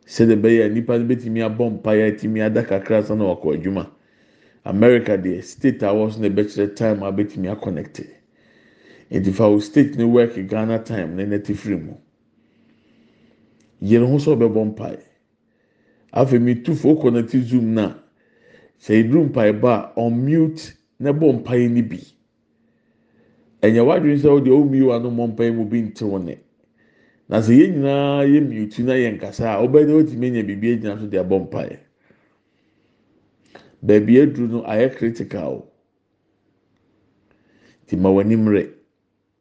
sɛdeɛ 0.05 0.35
bɛyɛ 0.41 0.73
nipa 0.73 0.97
no 0.99 1.05
bɛtumi 1.05 1.41
abɔ 1.41 1.69
mpaeɛ 1.79 2.11
atumi 2.11 2.41
ada 2.41 2.63
kakra 2.63 3.03
san 3.03 3.17
na 3.17 3.25
wakɔ 3.25 3.55
adwuma. 3.55 3.91
America 4.65 5.15
deɛ 5.17 5.43
state 5.43 5.83
a 5.83 5.93
wɔso 5.93 6.19
na 6.19 6.27
ɛbɛkyerɛ 6.27 6.75
time 6.75 7.03
a 7.03 7.11
bɛtumi 7.11 7.47
akɔnɛkte 7.55 8.05
nti 9.11 9.61
state 9.61 9.95
ne 9.97 10.03
work 10.03 10.33
ghana 10.47 10.79
time 10.79 11.15
ɛna 11.17 11.43
ti 11.43 11.53
firi 11.53 11.75
mu 11.77 11.93
yɛrɛ 13.89 14.05
ho 14.09 14.17
sɛ 14.17 14.29
ɔbɛbɔ 14.35 14.61
mpaeɛ 14.71 14.99
afei 16.11 16.39
mi 16.39 16.55
tu 16.63 16.73
fo 16.73 16.95
kɔnɛkte 16.95 17.37
zoom 17.45 17.73
na 17.73 17.85
sɛ 18.79 18.93
eduru 18.99 19.23
mpaeɛ 19.29 19.53
ba 19.61 19.93
a 19.95 20.01
unmute 20.01 20.73
na 20.99 21.11
bɔ 21.13 21.33
mpaeɛ 21.43 21.69
ni 21.71 21.81
bi. 21.81 21.99
Ɛnyɛ 23.61 23.81
wadwin 23.85 24.17
sɛ 24.17 24.29
ɔde 24.29 24.49
ɔmu 24.49 24.75
yi 24.75 24.81
wa 24.83 24.99
no 24.99 25.09
mɔ 25.11 25.27
mpaeɛ 25.35 25.51
mu 25.55 25.65
bi 25.65 25.81
ntew 25.81 26.17
ne 26.23 26.37
na 27.29 27.37
sɛ 27.41 27.51
yɛn 27.59 27.71
nyinaa 27.73 28.23
yɛ 28.25 28.39
mute 28.47 28.79
na 28.83 28.93
yɛ 28.93 29.17
nkasa 29.17 29.45
a 29.53 29.61
ɔbɛn 29.65 29.87
na 29.87 29.93
ɔtumi 29.93 30.25
anya 30.27 30.43
biribi 30.43 30.73
agyina 30.77 30.99
so 30.99 31.07
de 31.07 31.17
abɔ 31.17 31.39
mpaeɛ 31.49 31.77
beebi 33.85 34.19
aduru 34.21 34.47
no 34.49 34.61
ayɛ 34.63 34.95
critical 34.95 35.65
ti 37.87 37.95
ma 37.95 38.09
w'ani 38.09 38.35
mmerɛ 38.37 38.63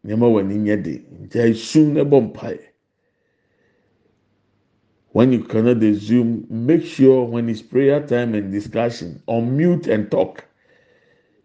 nneɛma 0.04 0.26
w'ani 0.33 0.54
nyɛ 0.59 0.83
de. 0.83 1.00
Gya 1.30 1.46
esum 1.46 1.92
na 1.94 2.04
bɔ 2.04 2.33
mpaeɛ 2.33 2.73
when 5.14 5.31
you 5.31 5.38
connect 5.44 5.79
the 5.79 5.94
zoom 5.94 6.44
make 6.50 6.85
sure 6.85 7.24
when 7.24 7.48
it's 7.48 7.62
prayer 7.62 8.05
time 8.05 8.35
and 8.35 8.50
discussion 8.50 9.22
unmute 9.29 9.87
and 9.87 10.11
talk. 10.11 10.44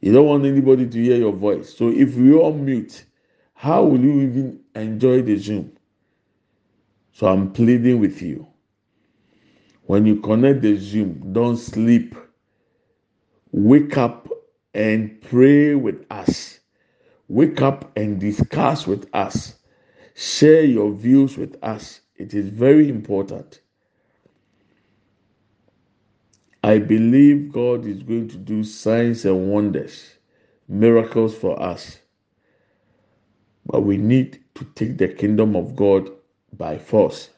You 0.01 0.11
don't 0.11 0.25
want 0.25 0.45
anybody 0.45 0.87
to 0.87 1.03
hear 1.03 1.17
your 1.17 1.33
voice. 1.33 1.77
So 1.77 1.89
if 1.89 2.15
you 2.15 2.39
unmute 2.39 3.03
how 3.53 3.83
will 3.83 3.99
you 3.99 4.21
even 4.21 4.59
enjoy 4.73 5.21
the 5.21 5.37
zoom? 5.37 5.71
So 7.13 7.27
i'm 7.27 7.51
pleading 7.53 7.99
with 7.99 8.23
you. 8.23 8.47
When 9.83 10.07
you 10.07 10.19
connect 10.19 10.63
the 10.63 10.75
zoom 10.75 11.31
don't 11.31 11.57
sleep. 11.57 12.15
Wake 13.51 13.97
up 13.97 14.29
and 14.73 15.21
pray 15.21 15.75
with 15.75 16.07
us. 16.09 16.59
Wake 17.27 17.61
up 17.61 17.95
and 17.95 18.19
discuss 18.19 18.87
with 18.87 19.07
us. 19.13 19.57
Share 20.15 20.63
your 20.63 20.91
views 20.91 21.37
with 21.37 21.55
us 21.63 22.01
it 22.19 22.33
is 22.35 22.49
very 22.49 22.89
important. 22.89 23.61
I 26.63 26.79
believe 26.79 27.51
god 27.53 27.85
is 27.85 28.03
going 28.03 28.27
to 28.29 28.37
do 28.37 28.63
signs 28.63 29.25
and 29.25 29.51
wonders 29.51 30.15
miracles 30.69 31.35
for 31.35 31.61
us. 31.61 31.99
But 33.65 33.81
we 33.81 33.97
need 33.97 34.39
to 34.55 34.65
take 34.75 34.97
the 34.97 35.07
kingdom 35.07 35.55
of 35.55 35.75
god 35.75 36.09
by 36.57 36.77
force. 36.77 37.29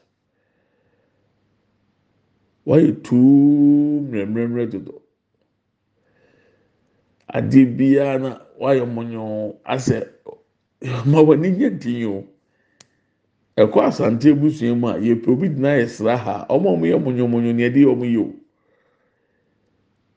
Wayɛ 2.66 3.02
tuu 3.02 4.00
mmerɛmmerɛmmerɛ 4.02 4.70
dodo? 4.72 5.02
Adeɛ 7.34 7.76
biara 7.76 8.18
na 8.20 8.38
wayɛ 8.60 8.86
mɔnyɔn 8.86 9.56
asɛ 9.64 10.08
ma 11.06 11.22
w'ani 11.22 11.50
nyɛ 11.56 11.78
din 11.80 12.06
o 12.06 12.28
ɛkɔ 13.56 13.78
asante 13.84 14.30
ebusua 14.30 14.74
mu 14.74 14.88
a 14.88 14.98
yɛpɛ 14.98 15.28
obi 15.30 15.48
gyina 15.48 15.76
yɛ 15.80 15.88
sra 15.88 16.16
ha. 16.16 16.46
Ɔmo 16.48 16.68
a 16.68 16.72
ɔmo 16.76 16.86
yɛ 16.86 16.98
mɔnyɔmɔnyɔ 17.04 17.54
nea 17.54 17.70
ɛde 17.70 17.84
ɔmo 17.84 18.04
yɛ 18.04 18.18
o. 18.18 18.34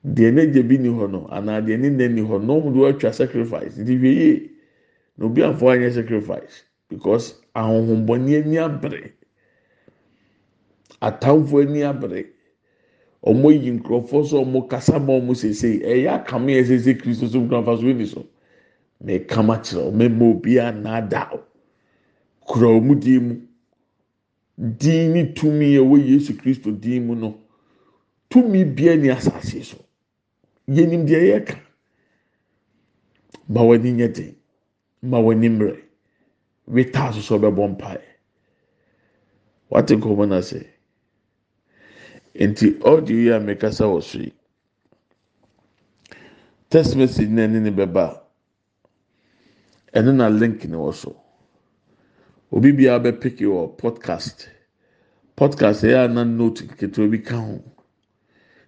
Deɛ 0.06 0.32
n'agya 0.32 0.63
bi 0.67 0.78
ni 0.78 0.89
hɔ 0.89 1.12
no 1.12 1.28
anaa 1.32 1.62
deɛ 1.62 1.80
ne 1.80 1.89
nna 1.89 2.08
ni 2.10 2.21
hɔ 2.21 2.43
no 2.43 2.62
ɔmo 2.62 2.74
de 2.74 2.80
watwa 2.80 3.13
sacrifice. 3.13 3.78
Nti 3.78 3.98
hwɛ 4.00 4.12
yie 4.15 4.52
na 5.17 5.26
obi 5.26 5.41
afɔ 5.41 5.76
anyɛ 5.76 5.91
sacrifice 5.93 6.63
because 6.89 7.41
ahohombɔni 7.56 8.38
ani 8.43 8.56
abere. 8.58 9.12
Atamfo 11.02 11.62
ani 11.62 11.82
abere. 11.82 12.28
Ɔmo 13.26 13.52
yi 13.52 13.71
nkurɔfoɔ 13.80 14.26
so 14.26 14.45
ɔmo 14.45 14.69
kasa 14.69 15.00
ma 15.00 15.13
ɔmo 15.13 15.36
sese 15.36 15.82
ɛyɛ 15.84 16.24
akame 16.24 16.56
yɛ 16.56 16.65
sese 16.67 16.93
kristo 16.98 17.28
so 17.28 17.39
nkura 17.41 17.63
nfa 17.63 17.78
so 17.80 17.84
ɛni 17.84 18.08
so. 18.08 18.26
Mɛ 19.04 19.28
kama 19.28 19.58
kyerɛ 19.58 19.91
ɔmo 19.91 20.08
ɛma 20.08 20.24
obi 20.32 20.56
anaada 20.60 21.39
kura 22.45 22.67
ɔmo 22.67 22.99
din 22.99 23.27
mu. 23.27 23.36
Din 24.58 25.13
ne 25.13 25.34
tumi 25.34 25.75
a 25.77 25.81
ɛwɔ 25.81 25.97
yesu 26.08 26.34
kristo 26.38 26.71
din 26.71 27.08
mu 27.08 27.15
no 27.15 27.38
tumi 28.29 28.63
bia 28.63 28.95
ni 28.95 29.10
asase 29.10 29.63
so. 29.63 29.77
Yɛnim 30.67 31.05
deɛ 31.05 31.21
yɛka. 31.31 31.60
Ma 33.49 33.62
w'ani 33.62 33.91
nyɛ 33.91 34.13
den. 34.13 34.36
Ma 35.01 35.19
w'ani 35.19 35.49
mmerɛ. 35.49 35.81
Wetaa 36.67 37.13
so 37.13 37.21
so 37.21 37.38
ɔbɛbɔ 37.39 37.77
mpae 37.77 38.01
wate 39.69 39.95
nkɔmɔ 39.95 40.25
na 40.29 40.39
sɛ 40.41 40.60
nti 42.47 42.67
audio 42.86 43.15
yi 43.17 43.29
a 43.31 43.39
mekasa 43.39 43.86
wɔ 43.86 44.01
so 44.03 44.19
yi 44.19 44.34
text 46.69 46.95
message 46.95 47.29
na 47.29 47.41
ɛne 47.47 47.62
ne 47.62 47.71
bɛba 47.71 48.21
ɛno 49.93 50.15
na 50.15 50.27
link 50.29 50.63
ne 50.65 50.77
wɔ 50.77 50.93
so 50.93 51.15
obi 52.56 52.72
biara 52.72 53.04
bɛ 53.04 53.12
pick 53.20 53.39
wɔ 53.39 53.78
podcast. 53.78 54.48
Podcast 55.36 55.84
ɛyɛ 55.84 56.06
a 56.06 56.08
na 56.08 56.24
note 56.24 56.63
ketewa 56.78 57.12
bi 57.12 57.18
ka 57.18 57.38
ho. 57.38 57.62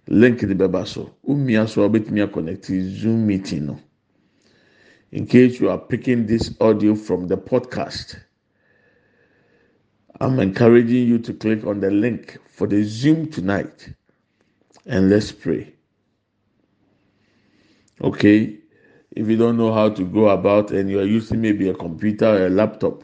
Link 0.08 0.42
ne 0.42 0.54
bɛba 0.54 0.86
so. 0.86 1.14
Umia 1.26 1.66
so 1.66 1.82
a 1.82 1.88
wobɛtumi 1.88 2.20
akɔnɛte 2.26 2.82
zoom 2.82 3.26
meeting 3.26 3.66
no. 3.66 3.80
In 5.10 5.26
case 5.26 5.58
you 5.58 5.70
are 5.70 5.78
picking 5.78 6.26
this 6.26 6.54
audio 6.60 6.94
from 6.94 7.28
the 7.28 7.36
podcast 7.38 8.16
i'm 10.20 10.40
encouraging 10.40 11.06
you 11.06 11.18
to 11.18 11.32
click 11.32 11.64
on 11.64 11.80
the 11.80 11.90
link 11.90 12.36
for 12.50 12.66
the 12.66 12.82
zoom 12.82 13.30
tonight 13.30 13.88
and 14.86 15.08
let's 15.08 15.32
pray. 15.32 15.72
Okay 18.02 18.58
if 19.12 19.26
you 19.28 19.36
don't 19.36 19.56
know 19.56 19.72
how 19.72 19.88
to 19.88 20.04
go 20.04 20.28
about 20.28 20.72
and 20.72 20.90
you 20.90 21.00
are 21.00 21.04
using 21.06 21.40
maybe 21.40 21.68
a 21.70 21.74
computer 21.74 22.26
or 22.26 22.46
a 22.46 22.50
laptop 22.50 23.02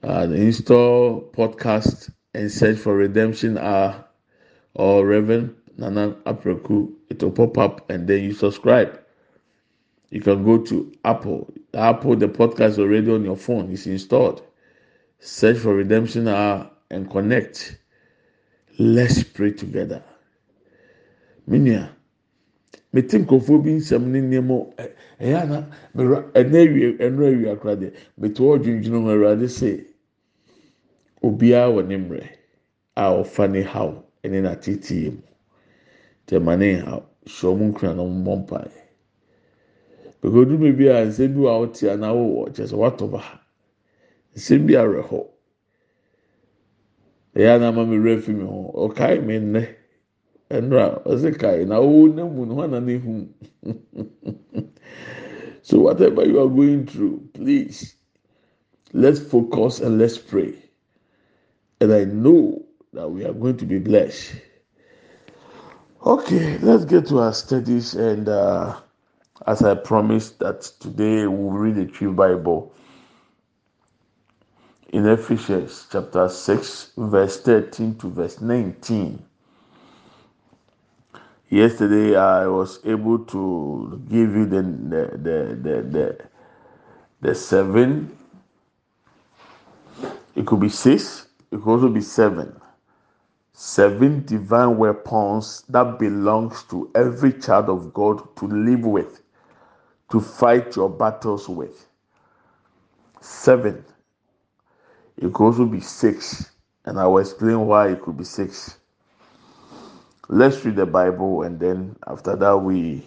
and 0.02 0.34
install 0.34 1.30
podcast 1.32 2.10
and 2.34 2.50
search 2.50 2.78
for 2.78 2.96
redemption 2.96 3.58
hour 3.58 4.04
or 4.74 5.06
reverend 5.06 5.54
nana 5.76 6.12
apreku. 6.26 6.92
It 7.10 7.22
will 7.22 7.30
pop 7.30 7.58
up 7.58 7.90
and 7.90 8.08
then 8.08 8.24
you 8.24 8.32
subscribe. 8.32 9.00
You 10.10 10.20
can 10.20 10.44
go 10.44 10.58
to 10.58 10.92
apple. 11.04 11.52
Apple 11.74 12.16
the 12.16 12.28
podcast 12.28 12.78
already 12.78 13.10
on 13.12 13.24
your 13.24 13.36
phone. 13.36 13.70
Is 13.70 13.86
installed. 13.86 14.42
Search 15.20 15.58
for 15.58 15.74
redemption 15.74 16.28
hour 16.28 16.70
and 16.92 17.10
connect. 17.10 17.78
Let's 18.78 19.22
pray 19.24 19.50
together. 19.52 20.02
Minia 21.48 21.88
mete 22.92 23.18
nkurɔfoɔ 23.18 23.62
bi 23.64 23.70
nsɛm 23.70 24.04
ne 24.12 24.20
nneɛma 24.20 24.56
ɛyɛ 25.20 25.36
ana 25.42 25.58
mɛra 25.96 26.18
ɛnɛ 26.34 26.56
awie 26.60 26.88
ɛnura 26.98 27.26
awie 27.32 27.48
akora 27.52 27.76
deɛ 27.76 27.90
mete 28.18 28.38
hɔ 28.38 28.58
dwendwene 28.62 28.98
ho 29.02 29.08
awurade 29.10 29.48
sɛ 29.48 29.84
obiara 31.22 31.72
wɔ 31.72 31.86
ne 31.88 31.96
mmerɛ 31.96 32.28
a 32.96 33.02
ɔfa 33.16 33.50
ne 33.50 33.62
haw 33.62 33.90
ɛne 34.22 34.38
n'ateteɛ 34.44 35.10
mu 35.10 35.22
tɛma 36.26 36.58
ne 36.58 36.74
ha 36.84 37.00
hyɛ 37.24 37.46
ɔmo 37.48 37.64
nkura 37.72 37.94
na 37.96 38.02
ɔmo 38.02 38.36
bi 40.76 40.86
a 40.88 41.06
nsɛm 41.06 41.32
bi 41.34 41.40
wɔ 41.40 41.48
a 41.48 41.58
ɔte 41.66 41.92
a 41.92 41.96
na 41.96 42.12
awowɔ 42.12 42.52
kyerɛ 42.54 42.68
sɛ 42.68 42.76
watɔ 42.76 43.10
ba 43.10 43.22
nsɛm 44.36 44.66
bi 44.66 44.74
awerɛhɔ 44.74 45.31
ɛyɛ 47.36 47.54
anama 47.56 47.86
mi 47.86 47.98
wura 47.98 48.20
fi 48.20 48.32
mi 48.32 48.44
ho 48.44 48.72
ɔkae 48.74 49.24
mi 49.24 49.38
nnɛ 49.38 49.62
ɛnura 50.50 51.02
ɔsi 51.04 51.38
kae 51.38 51.64
na 51.64 51.76
ɔwɔ 51.76 52.14
ne 52.14 52.22
mu 52.24 52.46
no 52.46 52.66
na 52.66 52.80
ne 52.80 52.98
hu 52.98 53.28
so 55.62 55.80
whatever 55.80 56.26
you 56.26 56.40
are 56.40 56.48
going 56.48 56.86
through 56.86 57.20
please 57.32 57.94
let's 58.92 59.20
focus 59.20 59.80
and 59.80 59.98
let's 59.98 60.18
pray 60.18 60.54
and 61.80 61.92
I 61.92 62.04
know 62.04 62.64
that 62.92 63.10
we 63.10 63.24
are 63.24 63.32
going 63.32 63.56
to 63.56 63.64
be 63.64 63.78
blessed. 63.78 64.34
Okay, 66.06 66.58
let's 66.58 66.84
get 66.84 67.06
to 67.06 67.18
our 67.18 67.32
studies 67.32 67.94
and. 67.94 68.28
Uh, 68.28 68.76
as 69.46 69.62
I 69.62 69.74
promised 69.74 70.38
that 70.38 70.62
today 70.80 71.26
we'll 71.26 71.50
read 71.50 71.76
the 71.76 71.86
true 71.86 72.12
Bible 72.12 72.74
in 74.92 75.08
Ephesians 75.08 75.88
chapter 75.92 76.28
6, 76.28 76.92
verse 76.98 77.40
13 77.42 77.96
to 77.96 78.10
verse 78.10 78.40
19. 78.40 79.24
Yesterday 81.50 82.16
I 82.16 82.46
was 82.46 82.80
able 82.84 83.20
to 83.26 84.02
give 84.08 84.34
you 84.36 84.46
the 84.46 84.62
the 84.62 85.18
the 85.18 85.56
the, 85.62 85.82
the, 85.82 86.18
the 87.22 87.34
seven. 87.34 88.16
It 90.36 90.46
could 90.46 90.60
be 90.60 90.68
six, 90.70 91.28
it 91.52 91.58
could 91.62 91.68
also 91.70 91.88
be 91.88 92.00
seven. 92.02 92.60
Seven 93.54 94.24
divine 94.26 94.78
weapons 94.78 95.64
that 95.68 95.98
belongs 95.98 96.64
to 96.64 96.90
every 96.94 97.34
child 97.34 97.68
of 97.70 97.94
God 97.94 98.36
to 98.36 98.46
live 98.48 98.84
with 98.86 99.22
to 100.10 100.20
fight 100.20 100.76
your 100.76 100.90
battles 100.90 101.48
with. 101.48 101.86
Seven. 103.20 103.84
It 105.22 105.32
could 105.32 105.44
also 105.44 105.66
be 105.66 105.80
six, 105.80 106.50
and 106.84 106.98
I 106.98 107.06
will 107.06 107.18
explain 107.18 107.64
why 107.66 107.90
it 107.90 108.02
could 108.02 108.16
be 108.18 108.24
six. 108.24 108.78
Let's 110.28 110.64
read 110.64 110.74
the 110.74 110.84
Bible, 110.84 111.44
and 111.44 111.60
then 111.60 111.94
after 112.08 112.34
that 112.34 112.56
we 112.58 113.06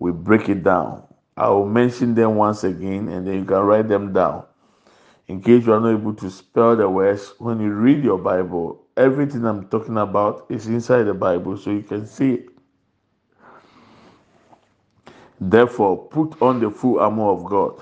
we 0.00 0.10
break 0.10 0.48
it 0.48 0.64
down. 0.64 1.04
I 1.36 1.50
will 1.50 1.68
mention 1.68 2.16
them 2.16 2.34
once 2.34 2.64
again, 2.64 3.08
and 3.08 3.24
then 3.24 3.34
you 3.34 3.44
can 3.44 3.60
write 3.60 3.86
them 3.86 4.12
down. 4.12 4.42
In 5.28 5.40
case 5.40 5.64
you 5.64 5.72
are 5.72 5.80
not 5.80 5.92
able 5.92 6.14
to 6.14 6.30
spell 6.30 6.74
the 6.74 6.90
words, 6.90 7.32
when 7.38 7.60
you 7.60 7.70
read 7.72 8.02
your 8.02 8.18
Bible, 8.18 8.84
everything 8.96 9.44
I'm 9.46 9.68
talking 9.68 9.98
about 9.98 10.46
is 10.48 10.66
inside 10.66 11.04
the 11.04 11.14
Bible, 11.14 11.56
so 11.56 11.70
you 11.70 11.82
can 11.82 12.06
see. 12.08 12.46
Therefore, 15.40 16.08
put 16.08 16.42
on 16.42 16.58
the 16.58 16.70
full 16.70 16.98
armor 16.98 17.30
of 17.30 17.44
God, 17.44 17.80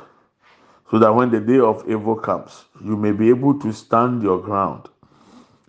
so 0.90 0.98
that 0.98 1.14
when 1.14 1.31
the 1.31 1.40
day 1.40 1.61
of 1.61 1.88
evil 1.88 2.16
comes, 2.16 2.64
you 2.85 2.96
may 2.96 3.12
be 3.12 3.29
able 3.29 3.59
to 3.61 3.72
stand 3.72 4.22
your 4.22 4.40
ground. 4.40 4.88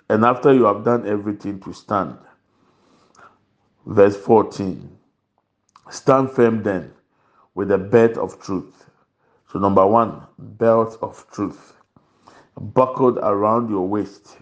And 0.09 0.25
after 0.25 0.53
you 0.53 0.65
have 0.65 0.83
done 0.83 1.07
everything 1.07 1.59
to 1.61 1.73
stand. 1.73 2.17
Verse 3.85 4.17
14 4.17 4.89
Stand 5.89 6.31
firm 6.31 6.63
then 6.63 6.93
with 7.53 7.67
the 7.67 7.77
belt 7.77 8.17
of 8.17 8.41
truth. 8.41 8.89
So, 9.51 9.59
number 9.59 9.85
one, 9.85 10.21
belt 10.39 10.97
of 11.01 11.25
truth, 11.31 11.73
buckled 12.57 13.17
around 13.17 13.69
your 13.69 13.87
waist 13.87 14.37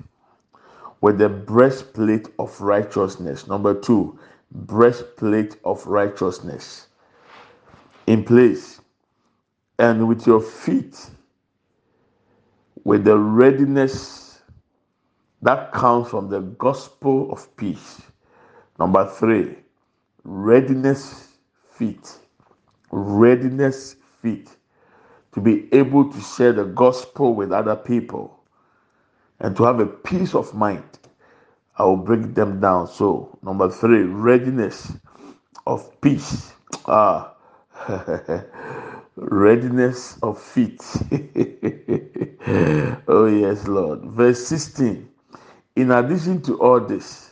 with 1.01 1.17
the 1.17 1.29
breastplate 1.29 2.27
of 2.37 2.59
righteousness. 2.61 3.47
Number 3.47 3.73
two, 3.73 4.19
breastplate 4.51 5.57
of 5.65 5.85
righteousness 5.87 6.87
in 8.07 8.23
place 8.23 8.78
and 9.79 10.07
with 10.07 10.27
your 10.27 10.41
feet 10.41 11.09
with 12.85 13.05
the 13.05 13.17
readiness 13.17 14.41
that 15.41 15.71
comes 15.73 16.09
from 16.09 16.29
the 16.29 16.41
gospel 16.41 17.31
of 17.31 17.55
peace. 17.57 18.01
Number 18.79 19.09
three, 19.09 19.57
readiness 20.23 21.29
feet. 21.73 22.17
Readiness 22.91 23.95
feet 24.21 24.49
to 25.33 25.41
be 25.41 25.73
able 25.73 26.11
to 26.11 26.21
share 26.21 26.53
the 26.53 26.65
gospel 26.65 27.35
with 27.35 27.51
other 27.51 27.75
people 27.75 28.39
and 29.39 29.55
to 29.57 29.63
have 29.63 29.79
a 29.79 29.87
peace 29.87 30.35
of 30.35 30.53
mind. 30.55 30.83
I 31.77 31.85
will 31.85 31.97
break 31.97 32.35
them 32.35 32.59
down. 32.61 32.87
So, 32.87 33.37
number 33.43 33.69
three, 33.69 34.03
readiness 34.03 34.93
of 35.67 35.99
peace. 36.01 36.53
Ah, 36.87 37.33
readiness 39.19 40.17
of 40.23 40.41
feet. 40.41 40.81
oh, 43.07 43.27
yes, 43.27 43.67
Lord. 43.67 44.01
Verse 44.05 44.45
16. 44.47 45.09
In 45.75 45.91
addition 45.91 46.41
to 46.43 46.59
all 46.61 46.79
this, 46.79 47.31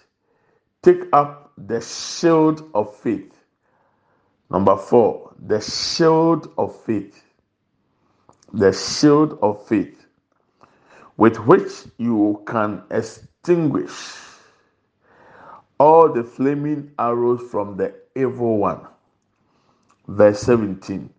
take 0.84 1.04
up 1.14 1.54
the 1.58 1.82
shield 1.82 2.70
of 2.74 2.96
faith. 2.98 3.34
Number 4.50 4.78
four, 4.78 5.34
the 5.40 5.62
shield 5.62 6.54
of 6.58 6.80
faith. 6.84 7.24
The 8.54 8.72
shield 8.74 9.40
of 9.42 9.66
faith 9.68 10.06
with 11.18 11.38
which 11.38 11.72
you 11.98 12.44
can 12.48 12.84
extinguish 12.92 14.16
all 15.80 16.12
the 16.14 16.24
flaming 16.24 16.92
arrows 16.98 17.42
from 17.52 17.76
the 17.78 17.94
evil 18.16 18.58
one 18.60 18.88
verse 20.08 20.40
17. 20.42 21.10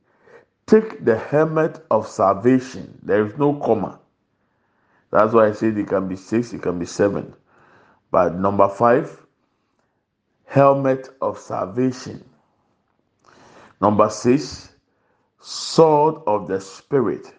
Take 0.68 1.02
the 1.02 1.16
helmet 1.16 1.83
of 1.90 2.07
salvation. 2.07 2.98
There 3.02 3.24
is 3.26 3.38
no 3.38 3.54
comma. 3.54 3.98
That's 5.11 5.33
why 5.33 5.48
I 5.48 5.52
said 5.52 5.78
it 5.78 5.88
can 5.88 6.09
be 6.09 6.16
six, 6.16 6.52
it 6.52 6.61
can 6.61 6.78
be 6.78 6.85
seven. 6.85 7.35
But 8.11 8.35
number 8.35 8.68
five, 8.68 9.24
helmet 10.44 11.09
of 11.22 11.38
salvation. 11.38 12.22
Number 13.81 14.11
six, 14.11 14.74
sword 15.40 16.16
of 16.26 16.48
the 16.48 16.61
spirit. 16.61 17.33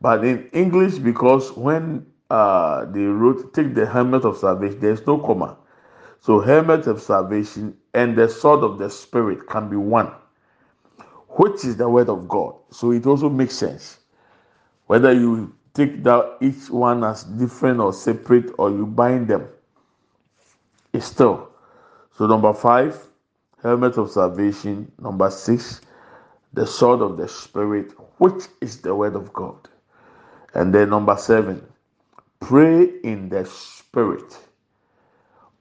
But 0.00 0.24
in 0.24 0.48
English, 0.52 0.98
because 0.98 1.50
when 1.56 2.06
uh, 2.30 2.84
they 2.84 3.00
wrote 3.00 3.52
take 3.52 3.74
the 3.74 3.86
helmet 3.86 4.24
of 4.24 4.38
salvation, 4.38 4.78
there's 4.78 5.04
no 5.08 5.18
comma. 5.18 5.56
So 6.20 6.38
helmet 6.38 6.86
of 6.86 7.02
salvation 7.02 7.76
and 7.94 8.16
the 8.16 8.28
sword 8.28 8.62
of 8.62 8.78
the 8.78 8.90
spirit 8.90 9.48
can 9.48 9.68
be 9.68 9.76
one 9.76 10.12
which 11.36 11.64
is 11.64 11.76
the 11.76 11.88
word 11.88 12.08
of 12.10 12.28
God. 12.28 12.54
So 12.70 12.92
it 12.92 13.06
also 13.06 13.30
makes 13.30 13.54
sense. 13.54 13.98
Whether 14.86 15.12
you 15.12 15.54
take 15.74 16.04
that 16.04 16.38
each 16.40 16.70
one 16.70 17.04
as 17.04 17.24
different 17.24 17.80
or 17.80 17.92
separate 17.92 18.52
or 18.58 18.70
you 18.70 18.86
bind 18.86 19.28
them, 19.28 19.48
it's 20.92 21.06
still. 21.06 21.50
So 22.16 22.26
number 22.26 22.54
five, 22.54 22.98
helmet 23.62 23.98
of 23.98 24.10
salvation. 24.10 24.90
Number 25.00 25.30
six, 25.30 25.82
the 26.54 26.66
sword 26.66 27.02
of 27.02 27.16
the 27.16 27.28
spirit, 27.28 27.92
which 28.18 28.44
is 28.60 28.80
the 28.80 28.94
word 28.94 29.16
of 29.16 29.32
God. 29.32 29.56
And 30.54 30.74
then 30.74 30.90
number 30.90 31.16
seven, 31.16 31.66
pray 32.40 32.84
in 33.04 33.28
the 33.28 33.46
spirit 33.46 34.38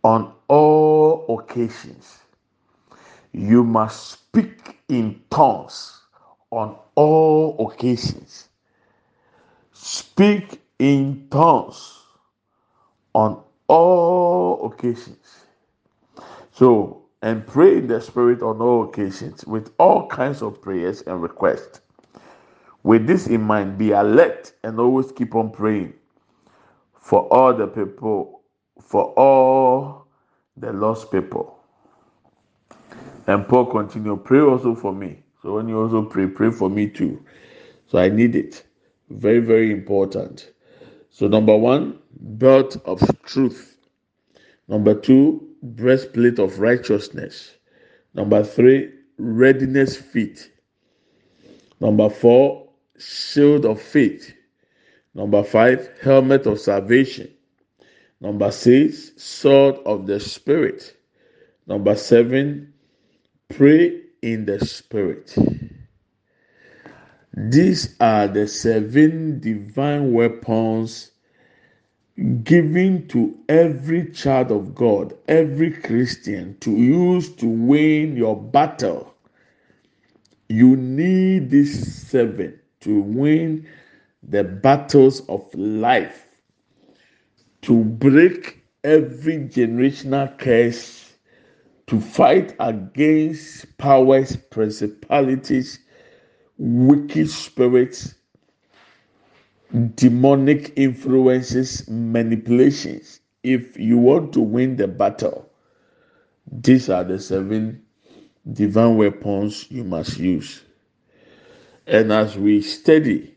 on 0.04 0.34
all 0.48 1.26
occasions. 1.40 2.20
You 3.38 3.66
must 3.66 4.12
speak 4.12 4.80
in 4.88 5.22
tongues 5.30 6.00
on 6.52 6.78
all 6.96 7.70
occasions. 7.70 8.48
Speak 9.74 10.62
in 10.80 11.28
tongues 11.30 12.00
on 13.14 13.44
all 13.68 14.66
occasions. 14.72 15.44
So, 16.54 17.04
and 17.22 17.46
pray 17.46 17.80
in 17.80 17.88
the 17.88 18.00
Spirit 18.00 18.42
on 18.42 18.62
all 18.62 18.86
occasions 18.86 19.44
with 19.46 19.74
all 19.80 20.08
kinds 20.08 20.42
of 20.42 20.62
prayers 20.62 21.02
and 21.02 21.22
requests. 21.22 21.82
With 22.84 23.06
this 23.06 23.28
in 23.28 23.42
mind, 23.42 23.78
be 23.78 23.92
alert 23.92 24.54
and 24.64 24.80
always 24.80 25.12
keep 25.12 25.36
on 25.36 25.52
praying 25.52 25.94
for 27.02 27.28
all 27.34 27.54
the 27.54 27.68
people, 27.68 28.44
for 28.82 29.14
all 29.18 30.08
the 30.56 30.72
lost 30.72 31.12
people. 31.12 31.55
And 33.28 33.48
Paul 33.48 33.66
continued, 33.66 34.24
pray 34.24 34.40
also 34.40 34.76
for 34.76 34.94
me. 34.94 35.24
So 35.42 35.56
when 35.56 35.68
you 35.68 35.82
also 35.82 36.04
pray, 36.04 36.28
pray 36.28 36.52
for 36.52 36.70
me 36.70 36.88
too. 36.88 37.24
So 37.88 37.98
I 37.98 38.10
need 38.10 38.36
it. 38.36 38.64
Very, 39.10 39.40
very 39.40 39.72
important. 39.72 40.52
So 41.10 41.28
number 41.28 41.56
one, 41.56 42.00
belt 42.20 42.78
of 42.86 43.02
truth. 43.24 43.78
Number 44.68 44.94
two, 44.96 45.48
breastplate 45.62 46.40
of 46.40 46.60
righteousness. 46.60 47.56
Number 48.14 48.44
three, 48.44 48.92
readiness 49.18 49.96
feet. 49.96 50.52
Number 51.80 52.10
four, 52.10 52.70
shield 52.98 53.66
of 53.66 53.82
faith. 53.82 54.34
Number 55.14 55.44
five, 55.44 55.90
helmet 56.02 56.46
of 56.46 56.60
salvation. 56.60 57.30
Number 58.22 58.52
six, 58.52 59.12
sword 59.18 59.76
of 59.86 60.08
the 60.08 60.20
spirit. 60.20 60.96
Number 61.68 61.96
seven, 61.96 62.74
pray 63.50 64.02
in 64.22 64.46
the 64.46 64.66
spirit. 64.66 65.36
These 67.38 67.96
are 68.00 68.28
the 68.28 68.48
seven 68.48 69.40
divine 69.40 70.14
weapons 70.14 71.12
given 72.44 73.08
to 73.10 73.38
every 73.50 74.10
child 74.12 74.52
of 74.52 74.74
God, 74.74 75.14
every 75.28 75.72
Christian 75.72 76.58
to 76.60 76.72
use 76.72 77.30
to 77.36 77.46
win 77.46 78.16
your 78.16 78.42
battle. 78.42 79.14
You 80.48 80.76
need 80.78 81.50
these 81.50 82.08
seven 82.08 82.60
to 82.82 83.02
win 83.02 83.68
the 84.24 84.44
battles 84.44 85.22
of 85.28 85.54
life, 85.54 86.26
to 87.64 87.84
break 87.84 88.64
every 88.84 89.38
generational 89.40 90.38
curse, 90.38 91.05
to 91.88 92.00
fight 92.02 92.56
against 92.60 93.78
powers, 93.78 94.36
principalities, 94.36 95.80
wicked 96.58 97.30
spirits, 97.30 98.16
demonic 99.96 100.74
influences, 100.78 101.88
manipulations. 101.90 103.20
If 103.44 103.78
you 103.78 103.98
want 103.98 104.34
to 104.34 104.42
win 104.42 104.78
the 104.78 104.88
battle, 104.88 105.50
these 106.52 106.90
are 106.90 107.04
the 107.04 107.20
seven 107.20 107.84
divine 108.54 108.98
weapons 108.98 109.70
you 109.70 109.84
must 109.84 110.18
use. 110.18 110.64
And 111.88 112.12
as 112.12 112.38
we 112.38 112.62
study, 112.62 113.36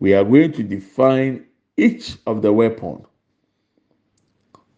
we 0.00 0.14
are 0.14 0.24
going 0.24 0.52
to 0.52 0.62
define 0.62 1.46
each 1.76 2.16
of 2.26 2.42
the 2.42 2.52
weapon 2.52 3.04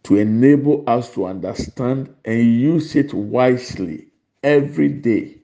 to 0.05 0.17
enable 0.17 0.85
us 0.89 1.13
to 1.15 1.27
understand 1.27 2.15
and 2.25 2.41
use 2.41 2.97
it 2.97 3.15
wisely 3.15 4.09
every 4.43 4.89
day. 4.89 5.37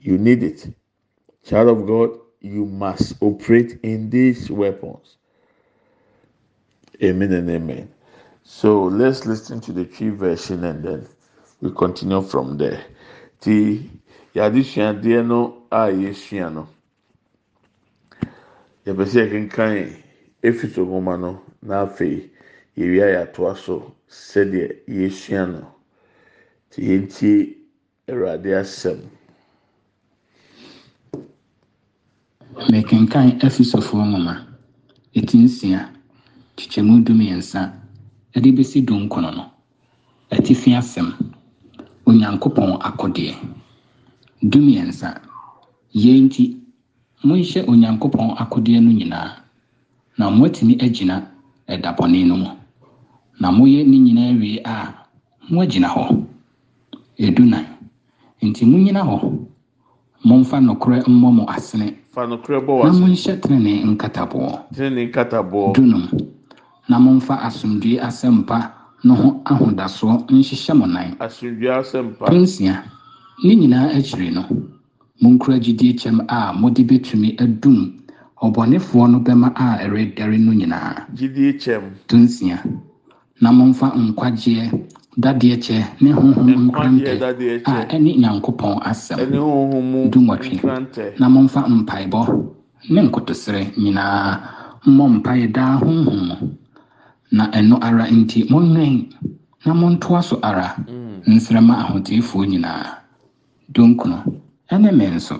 You 0.00 0.18
need 0.18 0.42
it. 0.42 0.68
Child 1.44 1.68
of 1.68 1.86
God, 1.86 2.18
you 2.40 2.66
must 2.66 3.14
operate 3.22 3.80
in 3.82 4.10
these 4.10 4.50
weapons. 4.50 5.16
Amen 7.02 7.32
and 7.32 7.48
amen. 7.50 7.92
So 8.42 8.84
let's 8.84 9.24
listen 9.24 9.60
to 9.62 9.72
the 9.72 9.86
tree 9.86 10.10
version 10.10 10.64
and 10.64 10.84
then 10.84 11.08
we 11.60 11.70
continue 11.72 12.22
from 12.22 12.58
there. 12.58 12.84
Ti 13.40 13.90
yade 14.34 14.62
suadeɛ 14.62 15.26
no 15.26 15.62
a 15.70 15.88
yɛsua 15.88 16.52
no 16.52 16.68
yɛpɛ 18.84 19.06
sɛ 19.06 19.26
yɛkenkan 19.30 19.96
yɛwia 22.78 23.06
yɛatoa 23.14 23.56
so 23.56 23.92
sɛdeɛ 24.08 24.66
yɛsua 24.88 25.42
no 25.52 25.60
ti 26.70 26.78
yɛntie 26.88 27.56
awurade 28.08 28.50
asɛm. 28.62 28.98
mekenkan 32.70 33.38
afisofoɔ 33.46 34.02
nwoma. 34.08 34.34
Ɛti 35.16 35.36
nsia 35.44 35.80
kyekyɛmu 36.56 37.04
du 37.04 37.12
mmiɛnsa 37.14 37.60
ɛde 38.34 38.48
bɛsi 38.56 38.84
du 38.84 38.94
nkono 38.94 39.30
no. 39.36 39.44
Atifi 40.30 40.70
asɛm. 40.74 41.08
Onyankopɔn 42.06 42.78
akodeɛ. 42.80 43.34
Du 44.42 44.58
mmiɛnsa 44.58 45.20
yɛn 45.94 46.24
nti 46.26 46.56
monhyɛ 47.24 47.64
onyankopɔn 47.68 48.34
akodeɛ 48.42 48.80
no 48.82 48.90
nyinaa. 48.90 49.30
Na 50.18 50.30
moatumi 50.30 50.76
agyina 50.80 51.30
ɛda 51.68 51.94
no 52.26 52.36
mu. 52.36 52.63
Na 53.40 53.50
moyɛ 53.50 53.84
ne 53.86 53.96
nyinaa 53.98 54.32
wie 54.40 54.60
a 54.64 54.94
moagyina 55.50 55.88
hɔ. 55.94 56.04
Ɛdunan 57.18 57.64
nti 58.42 58.62
monyina 58.70 59.02
hɔ. 59.08 59.18
Momfa 60.24 60.56
nokorɛ 60.60 60.98
mmɔ 61.08 61.28
mo 61.36 61.44
asene. 61.48 61.88
Na 62.16 62.26
monhyɛ 62.26 63.40
tenene 63.40 63.84
nkataboɔ. 63.84 65.72
Dunum 65.74 66.04
na 66.88 66.98
momfa 66.98 67.34
asomdwe 67.42 67.98
asɛmpa 68.00 68.58
no 69.04 69.14
ho 69.14 69.28
ahodasoɔ 69.44 70.26
nhyehyɛ 70.30 70.74
mo 70.78 70.86
nan. 70.86 71.16
Nsia 72.40 72.82
ne 73.44 73.54
nyinaa 73.54 73.88
akyiri 73.98 74.30
no 74.32 74.42
monkura 75.20 75.58
gyidie 75.58 75.92
kyɛm 75.94 76.24
a 76.28 76.52
mode 76.52 76.82
bɛtumi 76.88 77.36
adum 77.38 77.92
ɔbɔnefoɔ 78.42 79.10
no 79.10 79.18
bɛma 79.20 79.52
a 79.56 79.78
ɛredɛre 79.84 80.38
no 80.38 80.52
nyinaa. 80.52 81.06
Gyidie 81.14 81.52
kyɛm. 81.58 81.82
Nsia 82.12 82.62
na 83.40 83.50
momfa 83.52 83.86
nkwagyeɛ 83.96 84.64
dadeɛ 85.16 85.56
kyɛ 85.64 85.78
ne 86.02 86.10
honhom 86.12 86.48
nkrantɛ 86.66 87.12
a 87.64 87.72
ɛne 87.94 88.10
nyankopɔn 88.22 88.78
asɛm. 88.90 89.18
Dunwɔtwe. 90.10 90.56
na 91.18 91.26
momfa 91.28 91.60
mpaebɔ 91.68 92.20
ne 92.90 93.00
nkotosrɛ 93.02 93.60
nyinaa. 93.78 94.40
Mmɔ 94.86 95.04
mpaeɛ 95.16 95.52
daa 95.52 95.78
honhom. 95.78 96.20
Mu 96.28 96.36
na 97.32 97.44
ɛno 97.50 97.78
ara 97.82 98.04
nti 98.10 98.44
monwɛn 98.50 99.06
na 99.66 99.72
montoa 99.74 100.22
so 100.22 100.38
ara. 100.42 100.76
Nsrɛma 101.26 101.74
ahoteefoɔ 101.82 102.46
nyinaa. 102.46 102.86
Dunkuno 103.72 104.18
ɛne 104.70 104.90
me 104.94 105.06
nso. 105.14 105.36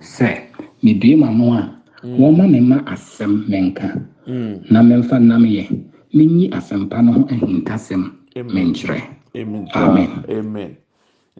Sɛ 0.00 0.28
medue 0.82 1.16
m'ano 1.16 1.52
a 1.54 1.62
wɔma 2.04 2.50
me 2.50 2.60
ma 2.60 2.76
asɛm 2.92 3.44
menka. 3.48 3.88
Na 4.70 4.82
memfa 4.82 5.18
nam 5.20 5.44
yɛ 5.44 5.64
menyi 6.14 6.46
asɛmpa 6.58 6.96
no 7.04 7.12
ho 7.12 7.22
ahintasɛm 7.32 8.02
menkyerɛ. 8.54 8.98
Amen. 9.36 9.68
Amen. 10.28 10.76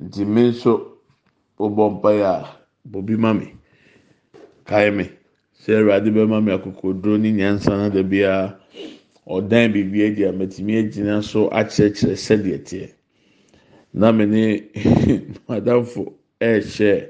nti 0.03 0.23
me 0.27 0.43
nso 0.51 0.73
wobɔ 1.59 1.85
mpaeɛ 1.95 2.23
a 2.25 2.47
bobi 2.91 3.17
ma 3.17 3.33
me. 3.33 3.47
Kae 4.67 4.91
me. 4.91 5.05
Sɛ 5.61 5.79
awurade 5.79 6.11
bɛma 6.11 6.43
me 6.45 6.53
akokoduro 6.53 7.19
ne 7.21 7.31
nyansa 7.33 7.71
na 7.77 7.89
da 7.89 8.03
biara 8.03 8.59
ɔdan 9.29 9.73
biribi 9.73 10.07
adi 10.11 10.25
a 10.25 10.33
mɛtumi 10.33 10.73
agyina 10.83 11.23
so 11.23 11.49
akyerɛkyerɛ 11.51 12.17
sɛdeɛ 12.17 12.59
teɛ. 12.65 12.91
Na 13.95 14.11
me 14.13 14.27
ne 14.27 14.61
madamfo 15.49 16.13
ɛɛhyɛ 16.41 17.09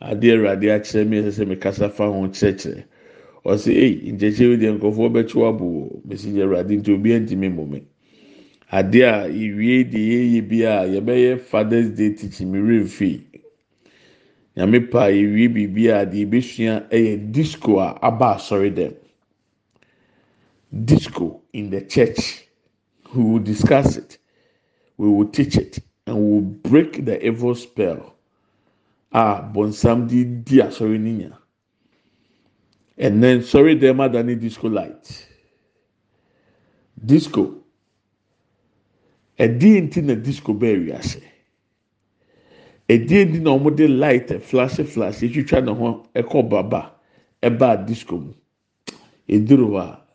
adeɛ 0.00 0.32
awurade 0.34 0.66
akyerɛ 0.72 1.06
me 1.08 1.20
ɛsɛ 1.20 1.32
sɛ 1.36 1.44
mekasa 1.46 1.90
fa 1.92 2.06
ho 2.06 2.26
kyerɛkyerɛ 2.28 2.84
ɔsɛ 3.52 3.70
ei 3.72 4.12
nkyɛnkyɛn 4.12 4.50
bi 4.50 4.56
deɛ 4.62 4.72
nkurɔfoɔ 4.76 5.08
bɛkyi 5.14 5.34
wɔ 5.40 5.48
abo 5.48 5.64
o 5.64 6.02
mesi 6.04 6.28
deɛ 6.32 6.42
awurade 6.44 6.72
nti 6.76 6.90
obi 6.94 7.10
ntumi 7.20 7.48
mmɔ 7.50 7.64
me 7.70 7.80
adeɛ 8.72 9.04
a 9.06 9.28
ewie 9.28 9.84
deɛ 9.84 10.02
yɛyɛ 10.12 10.48
bi 10.48 10.58
a 10.64 10.86
yɛbɛyɛ 10.94 11.38
fathers 11.40 11.88
day 11.90 12.10
teaching 12.14 12.50
mi 12.52 12.58
remfi 12.58 13.22
nyame 14.56 14.80
pa 14.90 15.08
ewie 15.10 15.48
biribi 15.48 15.88
a 15.88 16.04
deɛ 16.06 16.22
ebesua 16.26 16.88
ɛyɛ 16.90 17.32
disco 17.32 17.78
a 17.78 17.98
aba 18.02 18.36
asɔre 18.36 18.70
dɛm 18.74 18.94
disco 20.84 21.42
in 21.52 21.70
the 21.70 21.80
church. 21.82 22.46
We 23.14 23.22
will 23.22 23.38
discuss 23.38 23.96
it. 23.96 24.18
We 24.98 25.08
will 25.08 25.28
teach 25.28 25.56
it 25.56 25.78
and 26.06 26.16
we 26.16 26.30
will 26.32 26.40
break 26.42 27.04
the 27.04 27.24
evil 27.24 27.54
spell. 27.54 28.14
A 29.12 29.42
bɔnsam 29.42 30.08
de 30.08 30.24
di 30.24 30.60
asɔre 30.60 30.98
ne 31.00 31.12
nya 31.12 31.32
and 32.98 33.22
then 33.22 33.40
sɔre 33.40 33.78
dɛm 33.78 33.98
adane 34.00 34.38
disco 34.40 34.68
light. 34.68 35.26
Disco. 37.04 37.62
Ɛdeɛ 39.38 39.82
nti 39.88 40.02
na 40.02 40.14
disco 40.14 40.54
bɛɛ 40.54 40.86
wiase 40.86 41.22
ɛdeɛ 42.88 43.24
nti 43.28 43.40
na 43.42 43.50
wɔde 43.50 43.88
light 43.98 44.42
flash 44.42 44.76
flash 44.76 45.20
etwitwa 45.22 45.64
ne 45.64 45.72
ho 45.72 46.06
ɛkɔ 46.14 46.48
baba 46.48 46.92
ɛbaa 47.42 47.86
disco 47.86 48.16
mu. 48.18 48.32
Eduru 49.28 49.70
hɔ 49.70 49.80
a 49.80 50.06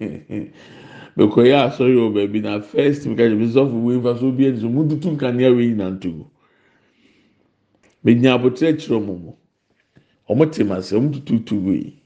mekɔyɛ 1.16 1.56
asɔre 1.66 1.94
wɔ 1.96 2.12
baabi 2.14 2.40
na 2.42 2.60
first 2.60 3.06
mi 3.06 3.14
ka 3.16 3.22
kyerɛ 3.24 3.36
mi 3.38 3.46
sɔfo 3.46 3.82
wei 3.82 3.96
nfa 3.98 4.18
so 4.20 4.30
bi 4.30 4.44
ɛni 4.44 4.60
so 4.60 4.68
mu 4.68 4.88
tutu 4.88 5.10
nkanea 5.10 5.50
wei 5.54 5.68
nyina 5.68 5.90
ntogo 5.98 6.30
menya 8.04 8.34
abotire 8.38 8.72
kyerɛ 8.76 8.96
wɔn 9.00 9.20
mo 9.24 9.36
wɔn 10.28 10.50
te 10.52 10.62
ma 10.64 10.76
sɛ 10.76 10.96
wɔn 10.96 11.12
tutu 11.12 11.38
tu 11.44 11.56
wei 11.56 11.99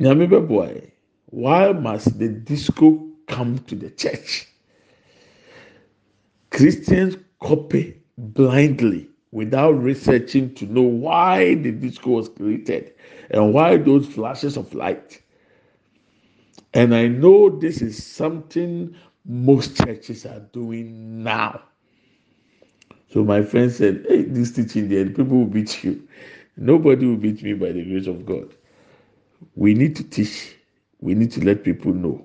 nyame 0.00 0.26
bɔ 0.28 0.90
why 1.30 1.72
must 1.72 2.18
the 2.18 2.28
disco 2.28 3.06
come 3.26 3.58
to 3.60 3.74
the 3.74 3.90
church. 3.90 4.48
Christians 6.50 7.16
copy 7.40 8.00
blindly 8.16 9.08
without 9.30 9.72
researching 9.72 10.54
to 10.54 10.66
know 10.66 10.82
why 10.82 11.54
the 11.54 11.70
disco 11.70 12.10
was 12.10 12.28
created 12.30 12.94
and 13.30 13.52
why 13.52 13.76
those 13.76 14.06
flashes 14.06 14.56
of 14.56 14.72
light. 14.74 15.20
And 16.74 16.94
I 16.94 17.08
know 17.08 17.50
this 17.50 17.82
is 17.82 18.02
something 18.04 18.94
most 19.26 19.76
churches 19.76 20.24
are 20.24 20.40
doing 20.52 21.22
now. 21.22 21.62
So 23.12 23.24
my 23.24 23.42
friend 23.42 23.70
said, 23.70 24.06
Hey, 24.08 24.22
this 24.22 24.52
teaching 24.52 24.88
there, 24.88 25.06
people 25.06 25.38
will 25.38 25.46
beat 25.46 25.84
you. 25.84 26.06
Nobody 26.56 27.06
will 27.06 27.16
beat 27.16 27.42
me 27.42 27.54
by 27.54 27.72
the 27.72 27.84
grace 27.84 28.06
of 28.06 28.26
God. 28.26 28.54
We 29.56 29.74
need 29.74 29.96
to 29.96 30.04
teach, 30.04 30.56
we 31.00 31.14
need 31.14 31.32
to 31.32 31.44
let 31.44 31.64
people 31.64 31.94
know. 31.94 32.22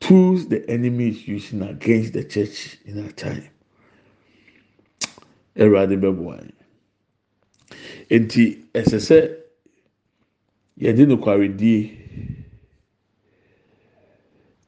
tools 0.00 0.48
the 0.48 0.68
enemy 0.70 1.08
is 1.10 1.28
using 1.28 1.62
against 1.62 2.12
the 2.14 2.24
church 2.24 2.78
in 2.86 3.04
our 3.04 3.12
time 3.12 3.48
awurade 5.56 5.96
bɛboa 6.00 6.36
yɛn 8.10 8.22
nti 8.24 8.44
ɛsɛ 8.74 8.98
sɛ 9.08 9.18
yɛde 10.80 11.06
nokwaredie 11.08 11.82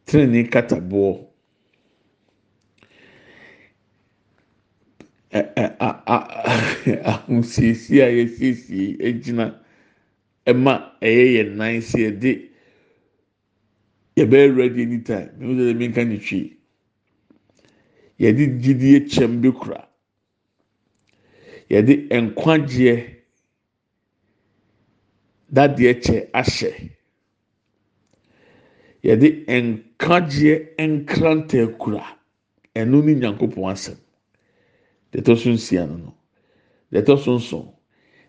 tenenee 0.07 0.49
kataboɔ 0.51 1.27
ɛ- 5.33 5.55
ɛ- 5.57 5.77
a- 5.81 6.03
a- 6.14 7.03
ahosiesie 7.12 8.03
a 8.03 8.09
yɛsiesie 8.11 8.99
egyina 9.01 9.62
ɛma 10.46 10.96
ɛyɛ 11.00 11.24
yɛn 11.37 11.57
nan 11.57 11.81
sɛ 11.81 11.98
yɛde 12.07 12.31
yɛbɛyɛ 14.16 14.57
ready 14.57 14.83
anytime. 14.83 15.31
Mímu 15.38 15.55
sɛ 15.59 15.72
ɛmi 15.74 15.88
nka 15.88 16.05
ne 16.09 16.18
twi. 16.18 16.57
Yɛde 18.18 18.42
gyidie 18.62 19.00
kyɛm 19.11 19.40
bi 19.40 19.50
kura 19.52 19.88
yɛde 21.70 22.09
nkwagyeɛ 22.11 22.96
dadeɛ 25.52 25.92
kyɛ 26.05 26.18
ahyɛ. 26.33 26.70
Yɛde 29.05 29.28
nkwagyeɛ 29.46 30.76
nkrantɛ 30.78 31.78
kura. 31.78 32.05
Ɛno 32.74 33.02
ne 33.05 33.14
nyankopɔn 33.14 33.72
asɛm. 33.72 33.98
Deɛ 35.12 35.20
ɛtɔ 35.22 35.37
so 35.38 35.50
nsia 35.50 35.87
no 35.87 35.96
no. 35.96 36.14
Deɛ 36.92 37.02
ɛtɔ 37.05 37.18
so 37.24 37.37
nson 37.37 37.72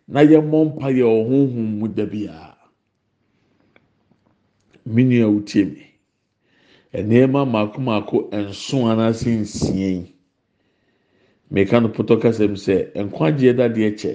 na 0.08 0.22
yɛmmɔ 0.22 0.58
mpa 0.66 0.88
yɛ 0.92 1.04
ɔhonhom 1.06 1.80
mu 1.80 1.88
da 1.88 2.06
biara 2.06 2.58
me 4.86 5.04
nua 5.04 5.26
a 5.28 5.32
wotie 5.32 5.66
mi 5.66 5.84
nneɛma 6.94 7.46
mako 7.52 7.82
mako 7.82 8.30
nson 8.32 8.86
anaasɛ 8.92 9.30
nsia 9.42 9.90
yi. 9.98 10.14
Meka 11.52 11.80
no 11.82 11.90
pɔtɔ 11.90 12.16
kasɛm 12.22 12.54
sɛ 12.66 12.76
nkwagyeɛ 13.06 13.54
dadeɛ 13.58 13.90
kyɛ 14.00 14.14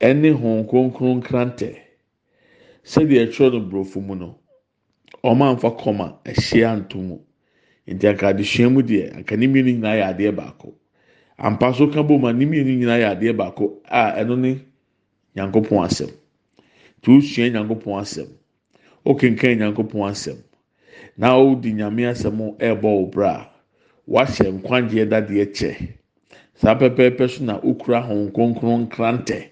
ɛne 0.00 0.30
hon 0.40 0.66
kronkron 0.68 1.20
krantɛ 1.22 1.70
sɛdeɛ 2.84 3.20
ɛtwerɛ 3.26 3.52
no 3.52 3.60
borɔfo 3.70 4.00
mu 4.06 4.14
no 4.14 4.38
ɔmo 5.22 5.44
anfa 5.52 5.70
kɔma 5.80 6.06
ɛhyia 6.24 6.76
nto 6.80 6.98
mu. 6.98 7.16
Nti 7.86 8.06
anka 8.08 8.28
adesua 8.32 8.68
mu 8.72 8.82
deɛ 8.82 9.14
anka 9.16 9.36
ne 9.36 9.46
mmienu 9.46 9.72
nyinaa 9.76 9.96
yɛ 10.00 10.04
adeɛ 10.12 10.32
baako. 10.36 10.74
Ampa 11.38 11.74
so 11.74 11.88
ka 11.88 12.02
bom 12.02 12.24
a 12.24 12.32
ne 12.32 12.44
mmienu 12.46 12.78
nyinaa 12.78 12.98
yɛ 13.02 13.06
adeɛ 13.12 13.36
baako 13.36 13.80
a 13.84 14.22
ɛno 14.22 14.38
ne 14.38 14.60
nyankopɔn 15.36 15.84
asɛm. 15.84 16.10
Tí 17.02 17.10
o 17.16 17.20
sua 17.20 17.48
nyankopɔn 17.50 18.00
asɛm. 18.00 18.28
O 19.04 19.14
kenkan 19.14 19.58
nyankopɔn 19.58 20.10
asɛm. 20.10 20.38
Na 21.16 21.36
o 21.36 21.54
di 21.54 21.72
nyame 21.72 22.06
asɛm 22.12 22.56
ɛɛbɔ 22.58 22.84
o 23.02 23.06
bra. 23.06 23.50
Wahyɛ 24.08 24.52
nkwagyeɛ 24.60 25.08
dadeɛ 25.08 25.46
kyɛ. 25.54 25.88
Saa 26.54 26.74
pɛpɛɛpɛ 26.78 27.28
so 27.30 27.44
na 27.44 27.58
okura 27.60 28.00
hon 28.02 28.30
kronkron 28.30 28.88
krantɛ 28.88 29.50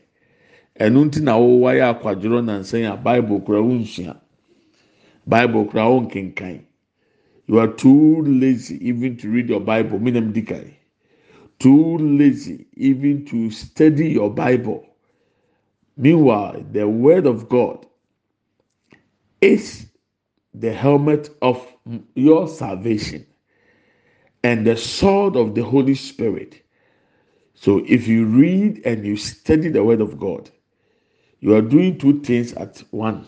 ɛno 0.78 1.04
nti 1.04 1.20
na 1.22 1.36
wɔwɔ 1.36 1.66
ayɛ 1.72 1.84
akwadworɔ 1.92 2.44
nansan 2.44 2.84
a 2.92 2.96
bible 2.96 3.40
kura 3.40 3.60
o 3.60 3.68
nsua 3.68 4.16
bible 5.26 5.64
kura 5.66 5.88
o 5.88 6.00
nkenkan 6.00 6.60
you 7.46 7.58
are 7.58 7.68
too 7.68 8.22
lazy 8.22 8.78
even 8.88 9.16
to 9.16 9.28
read 9.28 9.48
your 9.48 9.60
bible. 9.60 9.98
Mi 9.98 10.10
nam 10.12 10.32
di 10.32 10.42
kan 10.42 10.64
too 11.62 11.98
lazy 11.98 12.66
even 12.74 13.24
to 13.24 13.50
study 13.50 14.10
your 14.10 14.30
bible 14.30 14.86
meanwhile 15.96 16.62
the 16.72 16.88
word 16.88 17.26
of 17.26 17.48
god 17.48 17.86
is 19.40 19.86
the 20.54 20.72
helmet 20.72 21.30
of 21.42 21.66
your 22.14 22.48
salvation 22.48 23.26
and 24.44 24.66
the 24.66 24.76
sword 24.76 25.36
of 25.36 25.54
the 25.54 25.62
Holy 25.62 25.94
Spirit. 25.94 26.62
So 27.54 27.82
if 27.86 28.08
you 28.08 28.26
read 28.26 28.84
and 28.84 29.06
you 29.06 29.16
study 29.16 29.68
the 29.68 29.84
word 29.84 30.00
of 30.00 30.18
God, 30.18 30.50
you 31.40 31.54
are 31.54 31.62
doing 31.62 31.98
two 31.98 32.20
things 32.20 32.52
at 32.54 32.78
one. 32.90 33.26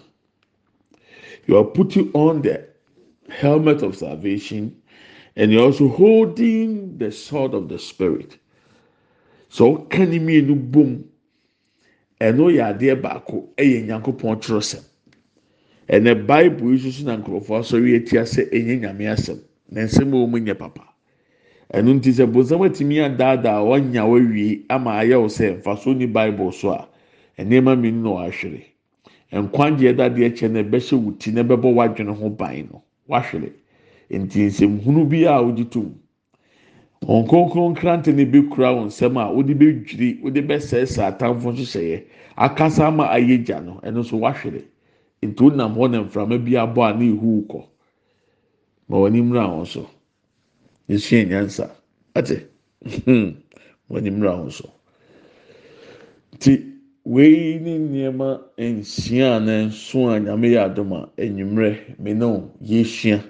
You 1.46 1.58
are 1.58 1.64
putting 1.64 2.10
on 2.12 2.42
the 2.42 2.68
helmet 3.28 3.82
of 3.82 3.96
salvation 3.96 4.82
and 5.36 5.52
you're 5.52 5.64
also 5.64 5.88
holding 5.88 6.96
the 6.98 7.10
sword 7.10 7.54
of 7.54 7.68
the 7.68 7.78
Spirit. 7.78 8.38
So 9.48 9.76
can 9.76 10.12
you 10.12 10.20
mean 10.20 10.70
boom? 10.70 11.04
ɛno 12.20 12.48
yɛ 12.56 12.62
adeɛ 12.72 12.94
baako 13.02 13.48
ɛyɛ 13.56 13.86
nyankopɔn 13.86 14.40
twerɛsɛm 14.40 14.84
ɛnɛ 15.88 16.26
bible 16.26 16.72
yi 16.72 16.78
soso 16.78 17.04
na 17.04 17.16
nkurɔfoɔ 17.16 17.58
asɔre 17.60 17.96
atia 17.96 18.22
sɛ 18.22 18.50
ɛnyɛ 18.50 18.80
nyame 18.80 19.04
asɛm 19.12 19.38
na 19.70 19.80
nsɛm 19.82 20.12
a 20.12 20.16
wɔn 20.26 20.42
nyɛ 20.44 20.58
papa. 20.58 20.84
Ɛno 21.72 21.94
nti 21.98 22.10
sɛ 22.12 22.24
bonsam 22.32 22.62
atumi 22.62 22.96
adaadaa 23.02 23.60
wɔnya 23.66 24.02
wɔawie 24.06 24.64
ama 24.70 24.90
ayɛ 25.02 25.20
wo 25.20 25.26
sɛ 25.28 25.60
mfaso 25.60 25.94
ni 25.96 26.06
bible 26.06 26.52
so 26.52 26.70
a 26.70 26.88
nneɛma 27.38 27.76
mmienu 27.76 28.02
na 28.02 28.10
wɔahwere 28.10 28.62
nkwagyeɛ 29.32 29.96
dadeɛ 29.96 30.30
kyɛ 30.36 30.50
na 30.50 30.62
ɛbɛhyɛ 30.62 30.94
wo 31.04 31.10
ti 31.18 31.32
na 31.32 31.42
ɛbɛbɔ 31.42 31.74
w'adwene 31.74 32.14
ho 32.16 32.30
ban 32.30 32.68
no 32.70 32.82
wahwere 33.08 33.50
nti 34.10 34.46
nsɛmhunu 34.46 35.08
bi 35.08 35.24
a 35.26 35.40
wogye 35.42 35.64
tom 35.70 35.94
wɔn 37.02 37.26
kronkron 37.28 37.74
krante 37.76 38.12
ne 38.14 38.24
bi 38.24 38.40
kura 38.48 38.72
wɔn 38.72 38.86
nsɛm 38.86 39.16
a 39.20 39.32
wode 39.32 39.54
bɛdwiri 39.54 40.22
wode 40.22 40.40
bɛsɛɛsɛ 40.48 41.02
atamfo 41.10 41.52
nhyehyɛeɛ 41.52 42.02
akasa 42.36 42.86
ama 42.86 43.04
ayɛ 43.08 43.44
gya 43.44 43.60
no 43.60 43.80
ɛno 43.82 44.00
nso 44.00 44.16
wahwere. 44.18 44.62
Nti 45.22 45.40
wonam 45.42 45.74
hɔ 45.76 45.90
na 45.90 46.02
mframa 46.04 46.38
bi 46.44 46.52
abɔ 46.56 46.80
a 46.90 46.96
ne 46.98 47.04
ihu 47.06 47.46
kɔ 47.48 47.64
ma 48.88 48.96
wɔn 48.98 49.06
anim 49.06 49.32
ra 49.32 49.46
wɔn 49.48 49.66
so 49.66 49.86
esua 50.88 51.24
nyansa 51.28 51.70
ate. 52.14 52.46
Wɔn 52.84 53.96
anim 53.96 54.20
ra 54.20 54.32
wɔn 54.36 54.50
so 54.52 54.70
ti 56.38 56.72
wei 57.04 57.58
ne 57.60 57.78
nneɛma 57.78 58.40
nsia 58.58 59.40
na 59.44 59.66
nso 59.66 60.08
a 60.08 60.20
nyame 60.20 60.48
yɛ 60.52 60.64
adom 60.64 60.92
a 60.92 61.08
enyimrɛ 61.20 61.98
mene 61.98 62.50
yɛsua 62.62 63.22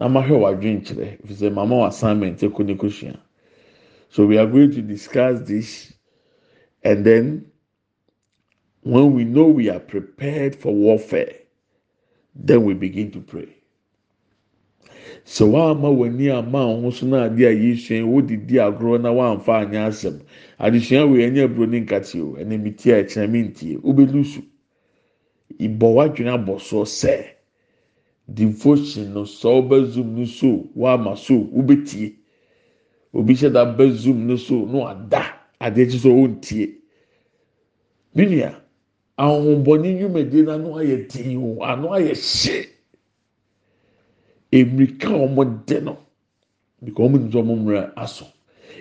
na 0.00 0.08
ma 0.08 0.20
hwɛ 0.22 0.36
w'adwene 0.42 0.80
kyerɛ 0.86 1.06
efisɛ 1.22 1.52
mama 1.52 1.74
wɔ 1.76 1.88
assignment 1.88 2.40
ekɔ 2.42 2.64
ne 2.66 2.74
kosua 2.74 3.20
so 4.08 4.26
we 4.26 4.38
are 4.38 4.46
going 4.46 4.70
to 4.72 4.82
discuss 4.82 5.40
this 5.46 5.92
and 6.82 7.04
then 7.04 7.44
when 8.82 9.12
we 9.14 9.24
know 9.24 9.44
we 9.46 9.68
are 9.68 9.78
prepared 9.78 10.56
for 10.56 10.74
warfare 10.74 11.34
then 12.34 12.64
we 12.64 12.72
begin 12.74 13.10
to 13.10 13.20
pray. 13.20 13.48
Sɛ 15.26 15.44
wàmma 15.50 15.90
w'ani 15.94 16.30
ama 16.30 16.80
ho 16.80 16.90
so 16.90 17.06
na 17.06 17.28
adeɛ 17.28 17.46
a 17.46 17.54
yɛsua 17.54 17.96
yi 17.96 18.02
wodidi 18.02 18.56
agorɔ 18.56 19.00
na 19.02 19.10
wàmfa 19.12 19.66
anya 19.66 19.88
asɛm 19.88 20.20
adesua 20.58 21.06
wei 21.10 21.28
ɛnyɛ 21.28 21.44
aburo 21.44 21.66
ne 21.68 21.80
nkate 21.80 22.20
o 22.22 22.36
ɛna 22.40 22.58
mi 22.62 22.70
tie 22.72 22.92
a 22.94 23.04
ɛkyerɛ 23.04 23.28
mi 23.30 23.42
ntie 23.42 23.76
wobɛlu 23.82 24.24
so 24.24 24.40
ibɔ 25.58 25.86
w'adwene 25.94 26.30
abɔ 26.32 26.58
soɔ 26.58 26.84
sɛ 26.86 27.24
devotion 28.34 29.12
no 29.14 29.22
sɛ 29.24 29.48
ɔbɛ 29.60 29.84
zoom 29.92 30.14
no 30.18 30.24
so 30.24 30.68
wàmma 30.76 31.16
so 31.16 31.34
wobɛtie 31.34 32.14
obi 33.12 33.34
hyɛ 33.34 33.52
da 33.52 33.64
bɛ 33.64 33.90
zoom 33.92 34.26
no 34.26 34.36
so 34.36 34.54
no 34.64 34.86
ada. 34.86 35.22
Adeɛ 35.60 35.90
kyi 35.90 35.98
so 35.98 36.08
ɔntie 36.10 36.74
minia 38.14 38.54
ahohombɔni 39.18 39.88
nnwumadie 39.94 40.44
no 40.44 40.52
ano 40.52 40.68
ayɛ 40.78 41.08
den 41.08 41.36
o 41.36 41.62
ano 41.62 41.88
ayɛ 41.90 42.14
hye. 42.14 42.66
Emirika 44.52 45.08
a 45.14 45.26
wɔn 45.28 45.66
de 45.66 45.80
no 45.80 45.98
because 46.82 47.10
wɔn 47.10 47.28
nso 47.28 47.42
wɔn 47.42 47.58
mmerɛ 47.64 47.92
aso 47.96 48.26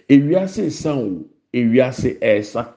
ewiase 0.07 0.65
esan 0.67 0.97
o 0.97 1.25
ewiase 1.53 2.19
ɛɛsa. 2.19 2.73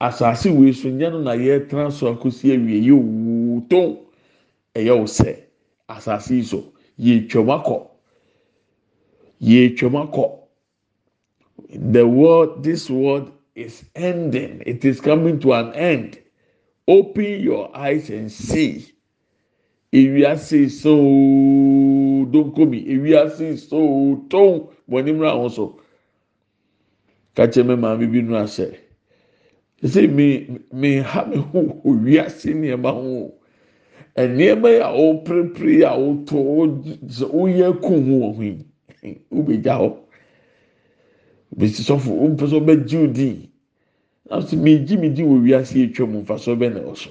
Asase 0.00 0.50
wei 0.50 0.72
so 0.72 0.88
nyɛ 0.88 1.10
no 1.12 1.20
na 1.22 1.32
yɛtena 1.34 1.92
so 1.92 2.06
akosi 2.14 2.52
awie 2.54 2.80
yɛ 2.86 2.92
owu 2.92 3.68
ton 3.68 3.98
ɛyɛ 4.74 4.90
o 4.90 5.04
sɛ 5.04 5.36
asase 5.88 6.36
yi 6.36 6.42
so. 6.42 6.72
Yɛtwam 6.98 7.48
akɔ. 7.50 7.88
Yɛtwam 9.42 9.94
akɔ. 10.02 10.38
The 11.68 12.06
world 12.06 12.62
this 12.62 12.88
world 12.90 13.32
is 13.54 13.84
ending. 13.94 14.62
It 14.66 14.84
is 14.84 15.00
coming 15.00 15.40
to 15.40 15.52
an 15.52 15.72
end. 15.74 16.18
Open 16.86 17.40
your 17.40 17.74
eyes 17.76 18.10
and 18.10 18.30
see. 18.30 18.92
Ewiase 19.92 20.70
so 20.70 20.94
donkomi 22.30 22.86
ewiase 22.86 23.58
so 23.58 24.24
ton 24.28 24.68
wɔn 24.90 25.00
anim 25.00 25.18
ra 25.18 25.32
wɔn 25.34 25.50
so. 25.50 25.80
Kakyɛ 27.36 27.64
mɛ 27.64 27.78
maame 27.78 28.12
bi 28.12 28.20
nu 28.20 28.34
ahyɛ 28.34 28.78
sɛ 29.82 30.10
mi 30.10 30.60
mi 30.72 30.96
ha 30.98 31.24
mi 31.26 31.36
ho 31.36 31.80
owiase 31.84 32.54
nneɛma 32.54 32.90
ho 32.92 33.34
nneɛma 34.16 34.68
yi 34.70 34.80
a 34.80 34.90
ɔpirepire 34.94 35.84
a 35.84 35.94
ɔtɔ 35.98 36.38
ɔyɛ 37.34 37.80
kun 37.82 38.06
ho 38.06 38.14
wɔ 38.22 38.34
ho 38.36 38.42
yi 38.42 38.64
ɔbɛgya 39.32 39.74
hɔ. 39.80 39.88
Bɛsi 41.56 41.82
sɔfo 41.82 42.10
ɔmpɛ 42.22 42.44
sɛ 42.46 42.56
ɔbɛgye 42.60 42.98
odi 43.04 43.50
na 44.30 44.40
sɛ 44.40 44.56
mi 44.56 44.78
gyi 44.84 44.96
mi 44.96 45.08
di 45.10 45.22
wɔ 45.22 45.42
wiase 45.42 45.82
etwa 45.82 46.06
mu 46.06 46.20
nfa 46.22 46.38
so 46.38 46.54
ɔbɛ 46.54 46.74
na 46.74 46.80
ɛwɔ 46.80 46.96
so. 46.96 47.10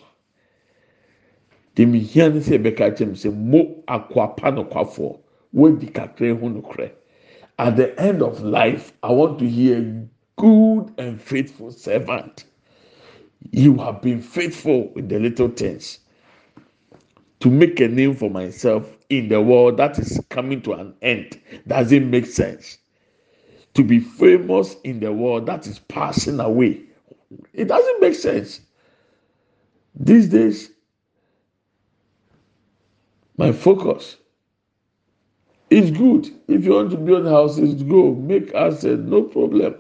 Deɛ 1.76 1.88
mihia 1.92 2.30
ne 2.34 2.40
sɛ 2.40 2.58
ɛbɛka 2.60 2.96
kyerɛ 2.96 3.08
mi 3.10 3.16
sɛ 3.16 3.30
mo 3.36 3.84
akwapa 3.88 4.52
nokwafoɔ 4.56 5.18
wɔadi 5.54 5.92
kakra 5.94 6.34
ho 6.40 6.48
nokorɛ. 6.50 6.92
At 7.60 7.76
the 7.76 8.00
end 8.02 8.22
of 8.24 8.42
life 8.42 8.94
i 9.04 9.12
want 9.12 9.40
to 9.40 9.48
hear 9.48 10.08
good 10.38 10.92
and 10.98 11.22
faithful 11.22 11.70
servant. 11.72 12.46
You 13.52 13.76
have 13.78 14.02
been 14.02 14.22
faithful 14.22 14.92
with 14.96 15.10
the 15.10 15.20
little 15.20 15.50
things 15.50 16.00
to 17.44 17.50
make 17.50 17.82
a 17.82 17.90
name 17.90 18.16
for 18.16 18.30
myself 18.30 18.90
in 19.10 19.28
the 19.28 19.42
world 19.42 19.76
that 19.76 20.00
is 20.00 20.18
coming 20.30 20.62
to 20.62 20.72
an 20.72 20.94
end. 21.02 21.38
Doesn't 21.68 22.10
make 22.10 22.26
sense? 22.26 22.78
To 23.74 23.84
be 23.84 24.00
famous 24.00 24.78
in 24.86 25.02
the 25.02 25.12
world 25.12 25.48
that 25.48 25.68
is 25.68 25.80
passing 25.80 26.40
away. 26.40 26.84
It 27.52 27.66
doesn't 27.66 28.00
make 28.00 28.16
sense. 28.16 28.62
These 29.94 30.30
days 30.30 30.72
my 33.36 33.52
focus 33.52 34.16
is 35.70 35.92
good. 35.92 36.30
If 36.48 36.64
you 36.64 36.76
want 36.76 36.92
to 36.92 36.98
build 36.98 37.26
houses 37.26 37.84
go 37.84 38.16
make 38.16 38.54
assets 38.54 39.02
no 39.04 39.24
problem. 39.24 39.76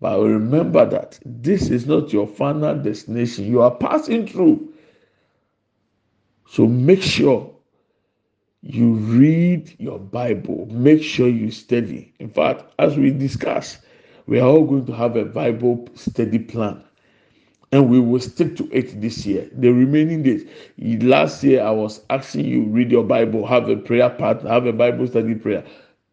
But 0.00 0.20
remember 0.20 0.84
that 0.86 1.20
this 1.24 1.70
is 1.70 1.86
not 1.86 2.12
your 2.12 2.26
final 2.26 2.74
destination. 2.74 3.44
You 3.44 3.62
are 3.62 3.76
passing 3.76 4.26
through 4.26 4.69
so 6.50 6.66
make 6.66 7.02
sure 7.02 7.50
you 8.62 8.92
read 8.94 9.74
your 9.78 9.98
bible 9.98 10.66
make 10.70 11.02
sure 11.02 11.28
you 11.28 11.50
study 11.50 12.12
in 12.18 12.28
fact 12.28 12.64
as 12.78 12.96
we 12.96 13.10
discuss 13.10 13.78
we 14.26 14.38
are 14.40 14.48
all 14.48 14.64
going 14.66 14.84
to 14.84 14.92
have 14.92 15.16
a 15.16 15.24
bible 15.24 15.88
study 15.94 16.38
plan 16.38 16.82
and 17.72 17.88
we 17.88 18.00
will 18.00 18.20
stick 18.20 18.56
to 18.56 18.68
it 18.72 19.00
this 19.00 19.24
year. 19.24 19.48
The 19.52 19.72
remaining 19.72 20.22
days. 20.22 20.44
Last 21.02 21.42
year, 21.44 21.62
I 21.62 21.70
was 21.70 22.00
asking 22.10 22.46
you 22.46 22.64
read 22.64 22.90
your 22.90 23.04
Bible, 23.04 23.46
have 23.46 23.68
a 23.68 23.76
prayer 23.76 24.10
partner, 24.10 24.50
have 24.50 24.66
a 24.66 24.72
Bible 24.72 25.06
study 25.06 25.34
prayer 25.34 25.64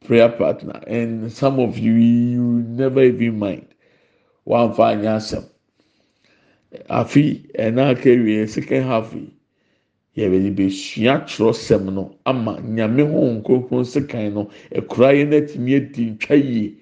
prayer 0.05 0.29
partner, 0.29 0.79
and 0.87 1.31
some 1.31 1.59
of 1.59 1.77
you 1.77 1.93
you 1.93 2.41
never 2.41 3.01
even 3.03 3.39
mind. 3.39 3.67
One 4.43 4.73
fine 4.73 5.03
answer. 5.05 5.43
Afi 6.89 7.51
ɛna 7.55 7.95
akawie 7.95 8.47
second 8.47 8.83
half 8.83 9.13
yi 9.13 9.33
yɛbɛde 10.17 10.49
besua 10.57 11.13
twerɛsɛm 11.27 11.93
no 11.93 12.15
ama 12.25 12.59
nyame 12.61 13.03
ho 13.11 13.19
nkonkron 13.37 13.85
sekan 13.85 14.33
no 14.33 14.49
ekura 14.71 15.13
yɛn 15.13 15.29
n'atumi 15.29 15.75
adi 15.75 16.03
ntwa 16.11 16.35
yie. 16.35 16.75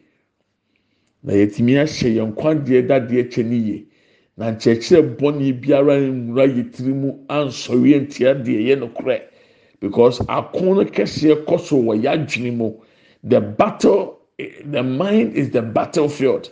Na 1.24 1.34
yɛtumi 1.34 1.74
ahyɛ 1.84 2.10
yɛn 2.18 2.32
kwadeɛ 2.36 2.88
dadeɛ 2.88 3.24
kyɛ 3.32 3.44
ne 3.46 3.56
yie. 3.56 3.86
na 4.38 4.52
nkyerɛkyerɛ 4.52 5.02
bɔnne 5.18 5.62
biara 5.62 5.96
nwura 6.00 6.46
yɛ 6.56 6.64
tiri 6.74 6.94
mu 6.94 7.10
ansɔre 7.30 7.96
ntia 8.04 8.32
deɛ 8.44 8.60
yɛ 8.68 8.80
no 8.80 8.88
korɛ 8.90 9.22
because 9.80 10.20
ako 10.28 10.74
no 10.76 10.84
kɛseɛ 10.84 11.46
kɔ 11.46 11.60
so 11.60 11.78
wɔ 11.78 11.94
yɛadwene 12.04 12.52
mu. 12.56 12.74
The 13.24 13.40
battle 13.42 14.20
eh, 14.40 14.50
the 14.66 14.84
mind 14.84 15.34
is 15.36 15.52
the 15.52 15.62
battlefield. 15.62 16.52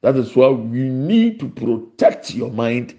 That 0.00 0.16
is 0.16 0.34
why 0.34 0.48
we 0.48 0.88
need 0.88 1.40
to 1.40 1.48
protect 1.48 2.34
your 2.34 2.50
mind 2.50 2.94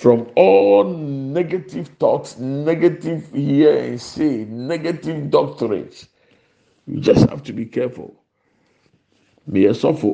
from 0.00 0.26
all 0.34 0.84
negative 0.84 1.88
thoughts, 1.98 2.38
negative 2.38 3.30
hearsay, 3.34 4.46
negative 4.46 5.30
doctrines. 5.30 6.08
You 6.86 7.00
just 7.00 7.28
have 7.28 7.42
to 7.44 7.52
be 7.52 7.66
careful. 7.66 8.16
meyɛ 9.50 9.72
sɔfo 9.74 10.10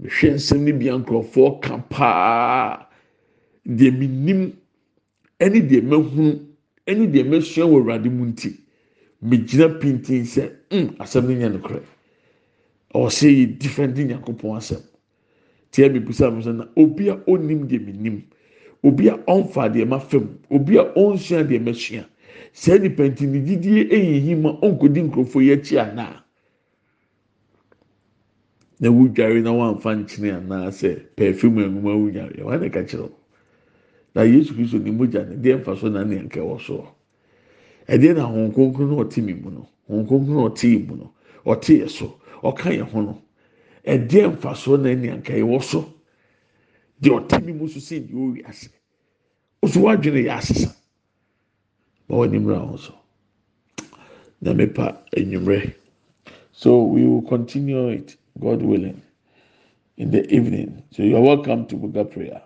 mehwɛ 0.00 0.28
nsɛm 0.34 0.60
no 0.64 0.72
bia 0.78 0.94
a 0.94 0.98
nkurɔfoɔ 0.98 1.60
ka 1.62 1.76
paa 1.90 2.88
deɛ 3.66 3.90
menim 3.98 4.52
ne 5.40 5.60
deɛ 5.60 5.82
mahunu 5.82 6.32
ne 6.86 7.06
deɛ 7.06 7.24
mɛsua 7.28 7.66
wɔ 7.66 7.76
awurade 7.78 8.08
mu 8.10 8.24
nti 8.26 8.50
megyina 9.22 9.68
pintin 9.80 10.24
sɛ 10.24 10.50
mm, 10.70 10.96
asɛm 11.02 11.24
no 11.28 11.34
nyɛ 11.34 11.48
nokorɛ 11.58 11.82
ɔwɔ 12.94 13.08
sɛ 13.10 13.26
yɛ 13.28 13.58
different 13.58 13.96
nyankopɔn 13.96 14.56
asɛm 14.56 14.82
tiɛ 15.72 15.90
mebisa 15.92 16.30
me 16.34 16.42
sɛ 16.42 16.52
na 16.56 16.64
obi 16.76 17.08
a 17.10 17.16
ɔnim 17.26 17.66
deɛ 17.68 17.78
menim 17.84 18.22
obi 18.82 19.08
a 19.08 19.16
ɔnfa 19.26 19.72
deɛ 19.72 19.86
ma 19.88 19.98
fam. 19.98 20.38
Obi 20.50 20.76
a 20.78 20.84
ɔnsua 20.94 21.44
deɛ 21.46 21.58
mɛsua 21.62 22.04
sɛ 22.52 22.80
nipa 22.80 23.02
nti 23.04 23.26
ne 23.26 23.40
didie 23.40 23.88
hi 24.20 24.34
ma 24.34 24.52
ɔnkɔdi 24.60 25.10
nkurɔfoɔ 25.10 25.42
yi 25.42 25.52
akyi 25.52 25.78
anaa. 25.78 26.22
na 28.80 28.88
wudware 28.90 29.42
na 29.42 29.50
wamfa 29.52 29.94
nkyene 29.94 30.32
anaasɛ 30.38 31.14
perfume 31.16 31.64
enwuma 31.64 31.94
wudware 31.98 32.42
wɔn 32.44 32.60
na 32.60 32.68
ka 32.70 32.80
kyerɛw 32.82 33.10
na 34.14 34.22
yesu 34.22 34.54
kristo 34.54 34.78
ne 34.78 34.90
mogya 34.90 35.24
ne 35.28 35.34
deɛ 35.36 35.58
nfa 35.60 35.76
so 35.76 35.88
na 35.88 36.04
ne 36.04 36.16
nka 36.22 36.40
wɔ 36.40 36.60
so 36.60 36.86
ɛdeɛ 37.88 38.14
na 38.16 38.28
wɔn 38.30 38.52
kronkron 38.54 38.88
na 38.90 39.02
ɔte 39.02 39.22
mi 39.22 39.34
mu 39.34 39.50
no 39.50 39.68
wɔn 39.90 40.06
kronkron 40.06 40.36
na 40.36 40.48
ɔte 40.48 40.86
mu 40.86 40.96
no 40.96 41.12
ɔte 41.44 41.80
yɛ 41.82 41.88
so. 41.90 42.18
Ɔka 42.42 42.70
yɛ 42.70 42.82
ho 42.90 43.00
no. 43.02 43.22
Ɛdeɛ 43.86 44.32
nfa 44.36 44.54
so 44.56 44.76
na 44.76 44.94
ne 44.94 45.08
nka 45.16 45.32
yɛ 45.34 45.42
wɔ 45.42 45.62
so. 45.62 45.94
Deɛ 47.00 47.10
ɔte 47.18 47.44
mi 47.44 47.52
mu 47.52 47.68
so 47.68 47.78
sɛ 47.80 48.00
deɛ 48.06 48.14
ɔwi 48.14 48.48
ase 48.48 48.68
ɔso 49.62 49.80
wadwene 49.80 50.20
yɛ 50.24 50.32
asesa 50.38 50.74
ma 52.08 52.76
so 52.76 52.94
na 54.40 54.52
mepa 54.52 55.02
enyimrɛ 55.16 55.74
so 56.58 56.82
we 56.82 57.06
will 57.06 57.22
continue 57.22 57.88
it. 57.90 58.16
God 58.40 58.62
willing, 58.62 59.00
in 59.96 60.10
the 60.10 60.28
evening. 60.34 60.82
So 60.90 61.04
you're 61.04 61.20
welcome 61.20 61.66
to 61.66 61.76
Buga 61.76 62.10
prayer. 62.10 62.42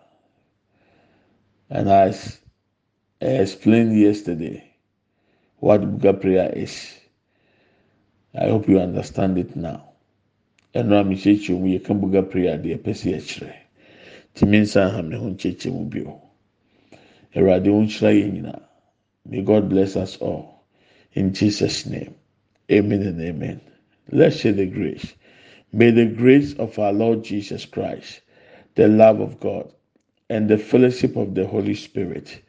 And 1.71 1.89
as 1.89 2.39
I 3.23 3.25
explained 3.25 3.99
yesterday, 3.99 4.71
what 5.61 5.81
Buga 5.81 6.21
prayer 6.21 6.53
is, 6.55 6.95
I 8.39 8.49
hope 8.49 8.69
you 8.69 8.81
understand 8.81 9.39
it 9.39 9.57
now. 9.57 9.93
And 10.75 10.95
I'm 10.95 11.13
you 11.13 11.57
we 11.57 11.79
can 11.79 11.99
Buga 11.99 12.31
prayer, 12.31 12.59
the 14.35 14.47
Epesi 14.47 14.63
Echre. 14.65 14.91
Timinsa 14.91 14.95
Hame 14.95 15.13
Huncheche 15.19 15.67
Mubio. 15.73 16.21
Erade 17.35 17.67
Hunchra 17.67 18.13
Yenina. 18.13 18.63
May 19.27 19.43
God 19.43 19.69
bless 19.69 19.97
us 19.97 20.17
all. 20.19 20.65
In 21.15 21.35
Jesus' 21.35 21.87
name. 21.87 22.15
Amen 22.71 23.03
and 23.03 23.21
amen. 23.21 23.61
Let's 24.11 24.37
share 24.37 24.53
the 24.53 24.67
grace. 24.67 25.15
May 25.73 25.91
the 25.91 26.07
grace 26.07 26.55
of 26.55 26.79
our 26.79 26.93
Lord 26.93 27.25
Jesus 27.25 27.65
Christ, 27.67 28.21
the 28.75 28.89
love 28.89 29.21
of 29.21 29.41
God, 29.41 29.73
and 30.31 30.49
the 30.49 30.59
fellowship 30.59 31.17
of 31.17 31.35
the 31.35 31.47
Holy 31.47 31.75
Spirit 31.75 32.43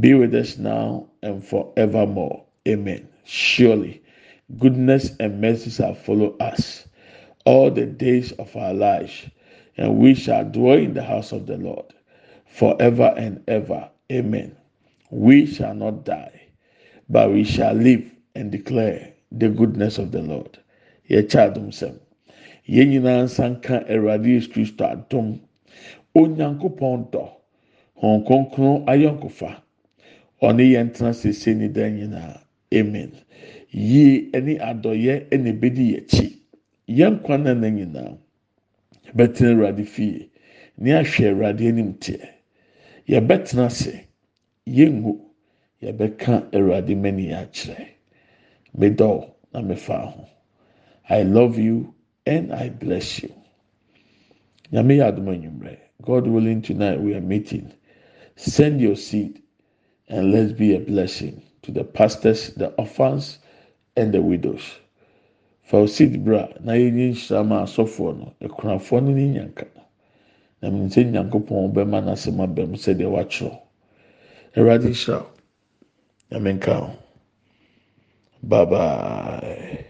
be 0.00 0.14
with 0.14 0.34
us 0.34 0.58
now 0.58 1.08
and 1.22 1.44
forevermore. 1.44 2.44
Amen. 2.68 3.08
Surely, 3.24 4.02
goodness 4.58 5.12
and 5.20 5.40
mercy 5.40 5.70
shall 5.70 5.94
follow 5.94 6.36
us 6.38 6.86
all 7.44 7.70
the 7.70 7.86
days 7.86 8.32
of 8.32 8.54
our 8.56 8.74
lives, 8.74 9.28
and 9.76 9.96
we 9.98 10.14
shall 10.14 10.44
dwell 10.44 10.78
in 10.78 10.94
the 10.94 11.02
house 11.02 11.32
of 11.32 11.46
the 11.46 11.56
Lord 11.56 11.86
forever 12.46 13.14
and 13.16 13.42
ever. 13.48 13.88
Amen. 14.10 14.56
We 15.10 15.46
shall 15.46 15.74
not 15.74 16.04
die, 16.04 16.40
but 17.08 17.32
we 17.32 17.44
shall 17.44 17.74
live 17.74 18.10
and 18.34 18.50
declare 18.50 19.12
the 19.32 19.48
goodness 19.48 19.98
of 19.98 20.10
the 20.12 20.22
Lord. 20.22 20.58
Child 21.28 21.56
yɛn 22.68 22.88
nyinaa 22.90 23.22
nsa 23.26 23.44
nka 23.50 23.76
awurade 23.88 24.28
yesu 24.30 24.50
kristo 24.52 24.84
adom. 24.86 25.40
Onyankopɔn 26.14 27.10
dɔ 27.12 27.24
hɔn 28.00 28.24
kronkron 28.26 28.84
ayɔnkofa. 28.86 29.50
Ɔne 30.42 30.62
yɛn 30.74 30.92
tena 30.94 31.12
sese 31.12 31.54
ne 31.54 31.68
dan 31.68 31.96
nyinaa. 31.98 32.40
Amen. 32.74 33.10
Yie 33.70 34.30
ɛne 34.32 34.58
adɔyɛ 34.60 35.28
ɛna 35.30 35.48
ebedi 35.50 35.84
yɛn 35.94 36.02
akyi. 36.04 36.38
Yɛn 36.88 37.22
kwan 37.22 37.42
na 37.44 37.54
na 37.54 37.68
nyinaa 37.68 38.16
bɛtena 39.16 39.50
awurade 39.52 39.84
fie 39.86 40.30
ne 40.78 40.90
ahwɛ 40.92 41.30
awurade 41.30 41.68
anim 41.68 41.94
teɛ 41.94 42.28
yɛbɛtena 43.08 43.66
ase 43.66 44.06
yɛngu 44.66 45.14
yɛbɛka 45.82 46.50
awurade 46.54 46.94
mani 46.96 47.32
akyerɛ 47.32 47.86
medɔw 48.78 49.30
na 49.52 49.60
mefa 49.62 49.96
ho 50.12 50.28
i 51.08 51.22
love 51.22 51.58
you. 51.58 51.94
and 52.26 52.52
I 52.52 52.68
bless 52.68 53.22
you. 53.22 53.32
God 54.72 56.26
willing, 56.26 56.62
tonight 56.62 57.00
we 57.00 57.14
are 57.14 57.20
meeting. 57.20 57.72
Send 58.36 58.80
your 58.80 58.96
seed 58.96 59.42
and 60.08 60.32
let's 60.32 60.52
be 60.52 60.76
a 60.76 60.80
blessing 60.80 61.42
to 61.62 61.72
the 61.72 61.84
pastors, 61.84 62.50
the 62.54 62.68
orphans, 62.74 63.38
and 63.96 64.12
the 64.14 64.22
widows. 64.22 64.62
Seed 65.86 66.24
bra, 66.24 66.48
na 66.60 66.72
yɛn 66.74 66.94
nhyirama 66.96 67.62
asɔfoɔ 67.64 68.18
no, 68.18 68.34
akunafoɔ 68.42 69.02
no 69.04 69.10
ne 69.12 69.26
nyanka. 69.34 69.66
Na 70.62 70.70
mi 70.70 70.80
nsɛ 70.86 71.04
nyankopɔn 71.12 71.72
bɛma 71.74 71.98
n'asɛm 72.04 72.38
abɛm 72.44 72.74
sɛdeɛ 72.76 73.08
wakyerɛw. 73.14 73.56
Awurade 74.56 74.88
nhyira 74.90 75.18
wo. 75.22 75.30
Nyame 76.30 76.52
nka 76.58 76.74
ho. 76.74 76.90
Bye 78.42 78.64
bye. 78.66 79.86